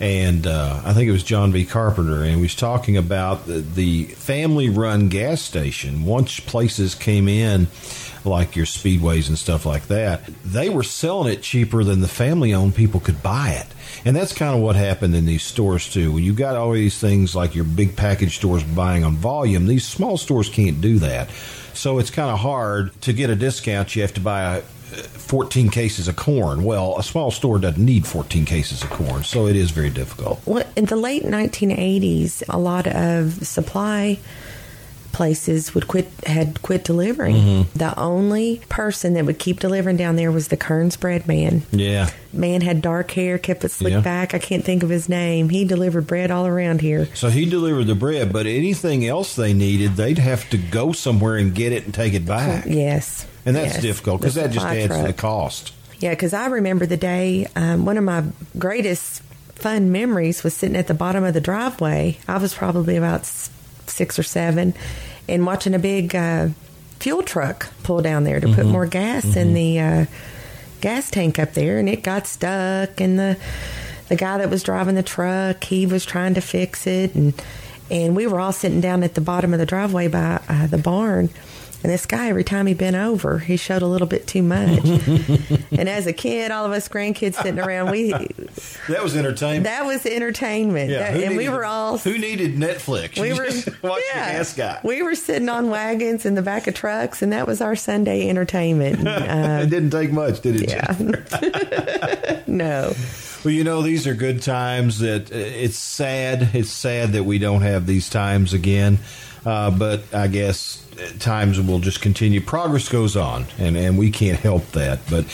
And 0.00 0.44
uh, 0.46 0.82
I 0.84 0.92
think 0.92 1.08
it 1.08 1.12
was 1.12 1.22
John 1.22 1.52
V. 1.52 1.64
Carpenter, 1.64 2.22
and 2.24 2.34
he 2.34 2.42
was 2.42 2.56
talking 2.56 2.96
about 2.96 3.46
the, 3.46 3.60
the 3.60 4.04
family 4.04 4.68
run 4.68 5.08
gas 5.08 5.40
station. 5.40 6.04
Once 6.04 6.40
places 6.40 6.96
came 6.96 7.28
in, 7.28 7.68
like 8.26 8.56
your 8.56 8.66
speedways 8.66 9.28
and 9.28 9.38
stuff 9.38 9.66
like 9.66 9.86
that, 9.88 10.24
they 10.44 10.68
were 10.68 10.82
selling 10.82 11.32
it 11.32 11.42
cheaper 11.42 11.84
than 11.84 12.00
the 12.00 12.08
family 12.08 12.54
owned 12.54 12.74
people 12.74 13.00
could 13.00 13.22
buy 13.22 13.50
it. 13.50 13.66
And 14.04 14.14
that's 14.14 14.32
kind 14.32 14.54
of 14.54 14.62
what 14.62 14.76
happened 14.76 15.14
in 15.14 15.26
these 15.26 15.42
stores, 15.42 15.90
too. 15.90 16.12
When 16.12 16.24
you've 16.24 16.36
got 16.36 16.56
all 16.56 16.72
these 16.72 16.98
things 16.98 17.34
like 17.34 17.54
your 17.54 17.64
big 17.64 17.96
package 17.96 18.36
stores 18.36 18.62
buying 18.62 19.04
on 19.04 19.16
volume, 19.16 19.66
these 19.66 19.86
small 19.86 20.16
stores 20.16 20.48
can't 20.48 20.80
do 20.80 20.98
that. 20.98 21.30
So 21.74 21.98
it's 21.98 22.10
kind 22.10 22.30
of 22.30 22.38
hard 22.38 23.00
to 23.02 23.12
get 23.12 23.30
a 23.30 23.36
discount. 23.36 23.96
You 23.96 24.02
have 24.02 24.14
to 24.14 24.20
buy 24.20 24.56
a, 24.56 24.62
14 24.94 25.70
cases 25.70 26.08
of 26.08 26.16
corn. 26.16 26.64
Well, 26.64 26.96
a 26.98 27.02
small 27.02 27.30
store 27.30 27.58
doesn't 27.58 27.82
need 27.82 28.06
14 28.06 28.44
cases 28.44 28.82
of 28.82 28.90
corn, 28.90 29.24
so 29.24 29.46
it 29.46 29.56
is 29.56 29.70
very 29.70 29.90
difficult. 29.90 30.40
Well, 30.46 30.64
in 30.76 30.84
the 30.86 30.96
late 30.96 31.24
1980s, 31.24 32.42
a 32.48 32.58
lot 32.58 32.86
of 32.86 33.46
supply 33.46 34.18
places 35.14 35.74
would 35.74 35.88
quit 35.88 36.08
had 36.26 36.60
quit 36.60 36.84
delivering. 36.84 37.36
Mm-hmm. 37.36 37.78
The 37.78 37.98
only 37.98 38.60
person 38.68 39.14
that 39.14 39.24
would 39.24 39.38
keep 39.38 39.60
delivering 39.60 39.96
down 39.96 40.16
there 40.16 40.30
was 40.30 40.48
the 40.48 40.56
Kern's 40.58 40.96
bread 40.96 41.26
man. 41.26 41.62
Yeah. 41.70 42.10
Man 42.32 42.60
had 42.60 42.82
dark 42.82 43.10
hair, 43.12 43.38
kept 43.38 43.64
it 43.64 43.70
slicked 43.70 43.94
Yeah. 43.94 44.00
back. 44.00 44.34
I 44.34 44.38
can't 44.38 44.64
think 44.64 44.82
of 44.82 44.90
his 44.90 45.08
name. 45.08 45.48
He 45.48 45.64
delivered 45.64 46.06
bread 46.06 46.30
all 46.30 46.46
around 46.46 46.80
here. 46.82 47.08
So 47.14 47.30
he 47.30 47.46
delivered 47.48 47.84
the 47.86 47.94
bread, 47.94 48.32
but 48.32 48.46
anything 48.46 49.06
else 49.06 49.36
they 49.36 49.54
needed, 49.54 49.96
they'd 49.96 50.18
have 50.18 50.50
to 50.50 50.58
go 50.58 50.92
somewhere 50.92 51.36
and 51.36 51.54
get 51.54 51.72
it 51.72 51.84
and 51.84 51.94
take 51.94 52.12
it 52.12 52.26
back. 52.26 52.64
Yes. 52.66 53.24
And 53.46 53.54
that's 53.56 53.74
Yes. 53.74 53.82
difficult 53.82 54.20
because 54.20 54.34
that 54.34 54.50
just 54.50 54.66
adds 54.66 54.96
to 54.96 55.02
the 55.04 55.12
cost. 55.12 55.72
Yeah, 56.00 56.10
because 56.10 56.34
I 56.34 56.46
remember 56.46 56.86
the 56.86 56.96
day, 56.96 57.46
um, 57.54 57.84
one 57.86 57.96
of 57.96 58.04
my 58.04 58.24
greatest 58.58 59.22
fun 59.54 59.92
memories 59.92 60.42
was 60.42 60.52
sitting 60.54 60.76
at 60.76 60.88
the 60.88 60.94
bottom 60.94 61.22
of 61.24 61.32
the 61.32 61.40
driveway. 61.40 62.18
I 62.26 62.38
was 62.38 62.52
probably 62.52 62.96
about 62.96 63.30
six 63.94 64.18
or 64.18 64.22
seven 64.22 64.74
and 65.28 65.46
watching 65.46 65.74
a 65.74 65.78
big 65.78 66.14
uh, 66.14 66.48
fuel 67.00 67.22
truck 67.22 67.72
pull 67.82 68.02
down 68.02 68.24
there 68.24 68.40
to 68.40 68.46
Mm-hmm. 68.46 68.56
put 68.56 68.66
more 68.66 68.86
gas 68.86 69.36
in 69.36 69.54
the 69.54 69.80
uh, 69.80 70.04
gas 70.80 71.10
tank 71.10 71.38
up 71.38 71.54
there, 71.54 71.78
and 71.78 71.88
it 71.88 72.02
got 72.02 72.26
stuck. 72.26 73.00
And 73.00 73.18
the 73.18 73.36
the 74.08 74.16
guy 74.16 74.36
that 74.38 74.50
was 74.50 74.62
driving 74.62 74.96
the 74.96 75.02
truck, 75.02 75.64
he 75.64 75.86
was 75.86 76.04
trying 76.04 76.34
to 76.34 76.40
fix 76.42 76.86
it, 76.86 77.14
and 77.14 77.32
and 77.90 78.14
we 78.16 78.26
were 78.26 78.40
all 78.40 78.52
sitting 78.52 78.80
down 78.80 79.02
at 79.02 79.14
the 79.14 79.20
bottom 79.20 79.52
of 79.52 79.58
the 79.58 79.66
driveway 79.66 80.08
by 80.08 80.40
uh, 80.48 80.66
the 80.66 80.78
barn. 80.78 81.30
And 81.84 81.92
this 81.92 82.06
guy, 82.06 82.28
every 82.28 82.44
time 82.44 82.66
he 82.66 82.72
bent 82.72 82.96
over, 82.96 83.38
he 83.38 83.58
showed 83.58 83.82
a 83.82 83.86
little 83.86 84.06
bit 84.06 84.26
too 84.26 84.42
much. 84.42 84.78
and 85.70 85.86
as 85.86 86.06
a 86.06 86.14
kid, 86.14 86.50
all 86.50 86.64
of 86.64 86.72
us 86.72 86.88
grandkids 86.88 87.34
sitting 87.34 87.58
around, 87.60 87.90
we 87.90 88.10
That 88.88 89.02
was 89.02 89.14
entertainment. 89.14 89.64
that 89.64 89.84
was 89.84 90.06
entertainment. 90.06 90.90
yeah, 90.90 91.12
That- 91.12 91.22
and 91.24 91.36
we 91.36 91.50
were 91.50 91.64
all 91.66 91.98
who 91.98 92.16
needed 92.16 92.54
Netflix? 92.56 93.20
we 93.20 93.32
were 93.38 93.44
just 93.44 93.82
watch 93.82 94.02
yeah, 94.14 94.32
gas 94.32 94.54
guy. 94.56 94.80
We 94.82 95.02
were 95.02 95.14
sitting 95.14 95.50
on 95.50 95.68
wagons 95.68 96.24
in 96.24 96.34
the 96.34 96.40
back 96.42 96.66
of 96.66 96.74
trucks, 96.74 97.20
and 97.20 97.32
that 97.34 97.46
was 97.46 97.60
our 97.60 97.76
Sunday 97.76 98.30
entertainment. 98.30 99.06
And, 99.06 99.08
uh, 99.08 99.64
it 99.64 99.68
didn't 99.70 99.90
take 99.90 100.10
much, 100.10 100.40
did 100.40 100.62
it? 100.62 100.70
yeah, 100.70 102.40
no. 102.46 102.94
Well, 103.44 103.52
you 103.52 103.62
know, 103.62 103.82
these 103.82 104.06
are 104.06 104.14
good 104.14 104.40
times. 104.40 105.00
That 105.00 105.30
uh, 105.30 105.36
it's 105.36 105.76
sad. 105.76 106.50
It's 106.54 106.70
sad 106.70 107.12
that 107.12 107.24
we 107.24 107.38
don't 107.38 107.60
have 107.60 107.86
these 107.86 108.08
times 108.08 108.54
again. 108.54 108.98
Uh, 109.44 109.70
but 109.70 110.02
I 110.14 110.28
guess 110.28 110.84
times 111.18 111.60
will 111.60 111.78
just 111.78 112.00
continue. 112.00 112.40
Progress 112.40 112.88
goes 112.88 113.16
on, 113.16 113.46
and, 113.58 113.76
and 113.76 113.98
we 113.98 114.10
can't 114.10 114.38
help 114.38 114.70
that. 114.72 115.00
But 115.10 115.24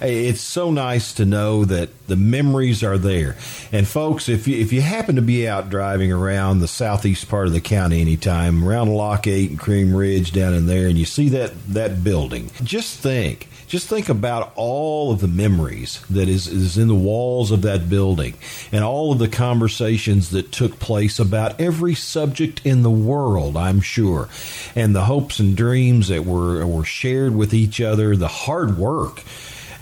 it's 0.00 0.40
so 0.40 0.70
nice 0.70 1.12
to 1.14 1.24
know 1.24 1.64
that 1.64 1.90
the 2.06 2.16
memories 2.16 2.82
are 2.82 2.98
there. 2.98 3.36
And 3.72 3.86
folks, 3.86 4.28
if 4.28 4.46
you 4.46 4.56
if 4.58 4.72
you 4.72 4.82
happen 4.82 5.16
to 5.16 5.22
be 5.22 5.48
out 5.48 5.70
driving 5.70 6.12
around 6.12 6.60
the 6.60 6.68
southeast 6.68 7.28
part 7.28 7.46
of 7.46 7.52
the 7.52 7.60
county 7.60 8.00
anytime, 8.00 8.66
around 8.66 8.92
Lock 8.92 9.26
Eight 9.26 9.50
and 9.50 9.58
Cream 9.58 9.94
Ridge 9.94 10.32
down 10.32 10.54
in 10.54 10.66
there, 10.66 10.88
and 10.88 10.98
you 10.98 11.04
see 11.04 11.28
that 11.30 11.52
that 11.68 12.04
building, 12.04 12.50
just 12.62 12.98
think 12.98 13.48
just 13.66 13.88
think 13.88 14.08
about 14.08 14.52
all 14.54 15.12
of 15.12 15.20
the 15.20 15.28
memories 15.28 16.00
that 16.08 16.28
is, 16.28 16.46
is 16.46 16.78
in 16.78 16.88
the 16.88 16.94
walls 16.94 17.50
of 17.50 17.62
that 17.62 17.88
building 17.88 18.34
and 18.70 18.84
all 18.84 19.12
of 19.12 19.18
the 19.18 19.28
conversations 19.28 20.30
that 20.30 20.52
took 20.52 20.78
place 20.78 21.18
about 21.18 21.60
every 21.60 21.94
subject 21.94 22.60
in 22.64 22.82
the 22.82 22.90
world, 22.90 23.56
I'm 23.56 23.80
sure, 23.80 24.28
and 24.74 24.94
the 24.94 25.04
hopes 25.04 25.40
and 25.40 25.56
dreams 25.56 26.08
that 26.08 26.24
were, 26.24 26.64
were 26.66 26.84
shared 26.84 27.34
with 27.34 27.52
each 27.52 27.80
other, 27.80 28.14
the 28.14 28.28
hard 28.28 28.78
work 28.78 29.22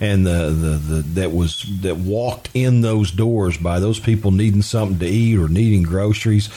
and 0.01 0.25
the, 0.25 0.49
the, 0.49 0.69
the 0.77 1.01
that 1.21 1.31
was 1.31 1.65
that 1.81 1.97
walked 1.97 2.49
in 2.53 2.81
those 2.81 3.11
doors 3.11 3.57
by 3.57 3.79
those 3.79 3.99
people 3.99 4.31
needing 4.31 4.61
something 4.61 4.99
to 4.99 5.05
eat 5.05 5.37
or 5.37 5.47
needing 5.47 5.83
groceries. 5.83 6.49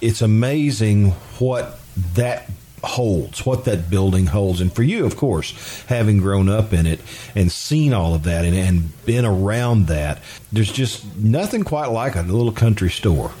It's 0.00 0.22
amazing 0.22 1.10
what 1.38 1.80
that 2.14 2.48
holds, 2.84 3.44
what 3.44 3.64
that 3.64 3.90
building 3.90 4.26
holds. 4.26 4.60
And 4.60 4.72
for 4.72 4.82
you, 4.82 5.04
of 5.06 5.16
course, 5.16 5.82
having 5.88 6.18
grown 6.18 6.48
up 6.48 6.72
in 6.72 6.86
it 6.86 7.00
and 7.34 7.50
seen 7.50 7.92
all 7.92 8.14
of 8.14 8.24
that 8.24 8.44
and, 8.44 8.56
and 8.56 9.04
been 9.04 9.24
around 9.24 9.86
that, 9.86 10.20
there's 10.52 10.72
just 10.72 11.16
nothing 11.16 11.64
quite 11.64 11.86
like 11.86 12.16
a 12.16 12.22
little 12.22 12.52
country 12.52 12.90
store. 12.90 13.32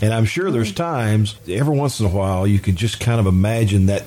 And 0.00 0.14
I'm 0.14 0.24
sure 0.24 0.50
there's 0.50 0.72
times, 0.72 1.36
every 1.48 1.76
once 1.76 1.98
in 2.00 2.06
a 2.06 2.10
while, 2.10 2.46
you 2.46 2.60
can 2.60 2.76
just 2.76 3.00
kind 3.00 3.20
of 3.20 3.26
imagine 3.26 3.86
that 3.86 4.04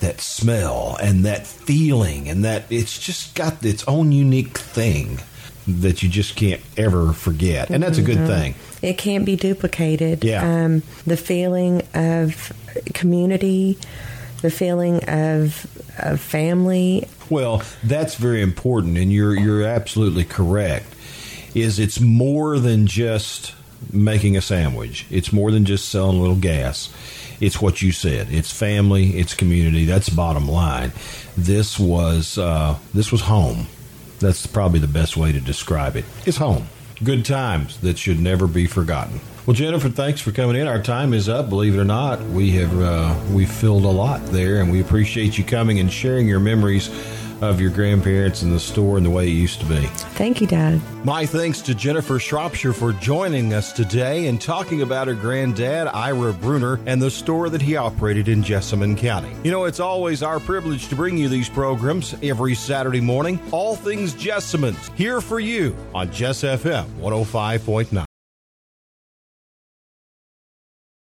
that 0.00 0.20
smell 0.20 0.98
and 1.02 1.24
that 1.24 1.46
feeling 1.46 2.28
and 2.28 2.44
that 2.44 2.64
it's 2.70 2.98
just 2.98 3.34
got 3.34 3.64
its 3.64 3.82
own 3.88 4.12
unique 4.12 4.58
thing 4.58 5.18
that 5.66 6.02
you 6.02 6.08
just 6.08 6.36
can't 6.36 6.60
ever 6.76 7.12
forget. 7.12 7.70
And 7.70 7.82
that's 7.82 7.98
a 7.98 8.02
good 8.02 8.18
mm-hmm. 8.18 8.26
thing. 8.26 8.54
It 8.82 8.98
can't 8.98 9.24
be 9.24 9.36
duplicated. 9.36 10.24
Yeah. 10.24 10.64
Um, 10.64 10.82
the 11.06 11.16
feeling 11.16 11.82
of 11.94 12.52
community, 12.94 13.78
the 14.42 14.50
feeling 14.50 15.02
of, 15.08 15.66
of 15.98 16.20
family. 16.20 17.08
Well, 17.28 17.62
that's 17.82 18.14
very 18.14 18.42
important, 18.42 18.96
and 18.96 19.12
you're 19.12 19.34
you're 19.34 19.64
absolutely 19.64 20.24
correct. 20.24 20.86
Is 21.54 21.78
it's 21.78 22.00
more 22.00 22.58
than 22.58 22.86
just 22.86 23.54
making 23.92 24.36
a 24.36 24.40
sandwich. 24.40 25.06
It's 25.10 25.32
more 25.32 25.50
than 25.50 25.64
just 25.64 25.88
selling 25.88 26.18
a 26.18 26.20
little 26.20 26.36
gas. 26.36 26.92
It's 27.40 27.60
what 27.60 27.82
you 27.82 27.92
said. 27.92 28.28
It's 28.30 28.52
family. 28.52 29.18
It's 29.18 29.34
community. 29.34 29.84
That's 29.84 30.08
bottom 30.08 30.48
line. 30.48 30.92
This 31.36 31.78
was 31.78 32.38
uh, 32.38 32.78
this 32.94 33.10
was 33.10 33.22
home. 33.22 33.66
That's 34.18 34.46
probably 34.46 34.80
the 34.80 34.86
best 34.86 35.16
way 35.16 35.32
to 35.32 35.40
describe 35.40 35.96
it. 35.96 36.04
It's 36.24 36.38
home. 36.38 36.66
Good 37.04 37.24
times 37.24 37.78
that 37.80 37.98
should 37.98 38.20
never 38.20 38.46
be 38.46 38.66
forgotten. 38.66 39.20
Well, 39.44 39.54
Jennifer, 39.54 39.90
thanks 39.90 40.20
for 40.20 40.32
coming 40.32 40.56
in. 40.56 40.66
Our 40.66 40.82
time 40.82 41.12
is 41.12 41.28
up. 41.28 41.48
Believe 41.50 41.74
it 41.74 41.78
or 41.78 41.84
not, 41.84 42.20
we 42.22 42.50
have 42.52 42.80
uh, 42.80 43.14
we 43.30 43.46
filled 43.46 43.84
a 43.84 43.90
lot 43.90 44.24
there, 44.26 44.60
and 44.60 44.72
we 44.72 44.80
appreciate 44.80 45.38
you 45.38 45.44
coming 45.44 45.78
and 45.78 45.92
sharing 45.92 46.26
your 46.26 46.40
memories 46.40 46.88
of 47.40 47.60
your 47.60 47.70
grandparents 47.70 48.42
and 48.42 48.52
the 48.52 48.60
store 48.60 48.96
and 48.96 49.06
the 49.06 49.10
way 49.10 49.26
it 49.26 49.32
used 49.32 49.60
to 49.60 49.66
be. 49.66 49.86
Thank 50.16 50.40
you, 50.40 50.46
Dad. 50.46 50.80
My 51.04 51.26
thanks 51.26 51.60
to 51.62 51.74
Jennifer 51.74 52.18
Shropshire 52.18 52.72
for 52.72 52.92
joining 52.94 53.52
us 53.52 53.72
today 53.72 54.26
and 54.26 54.40
talking 54.40 54.82
about 54.82 55.08
her 55.08 55.14
granddad, 55.14 55.88
Ira 55.88 56.32
Bruner, 56.32 56.80
and 56.86 57.00
the 57.00 57.10
store 57.10 57.48
that 57.50 57.62
he 57.62 57.76
operated 57.76 58.28
in 58.28 58.42
Jessamine 58.42 58.96
County. 58.96 59.30
You 59.44 59.50
know, 59.50 59.64
it's 59.64 59.80
always 59.80 60.22
our 60.22 60.40
privilege 60.40 60.88
to 60.88 60.96
bring 60.96 61.16
you 61.16 61.28
these 61.28 61.48
programs 61.48 62.14
every 62.22 62.54
Saturday 62.54 63.00
morning. 63.00 63.40
All 63.52 63.76
things 63.76 64.14
Jessamine, 64.14 64.76
here 64.94 65.20
for 65.20 65.40
you 65.40 65.76
on 65.94 66.10
Jess 66.10 66.42
FM 66.42 66.86
105.9. 67.00 68.04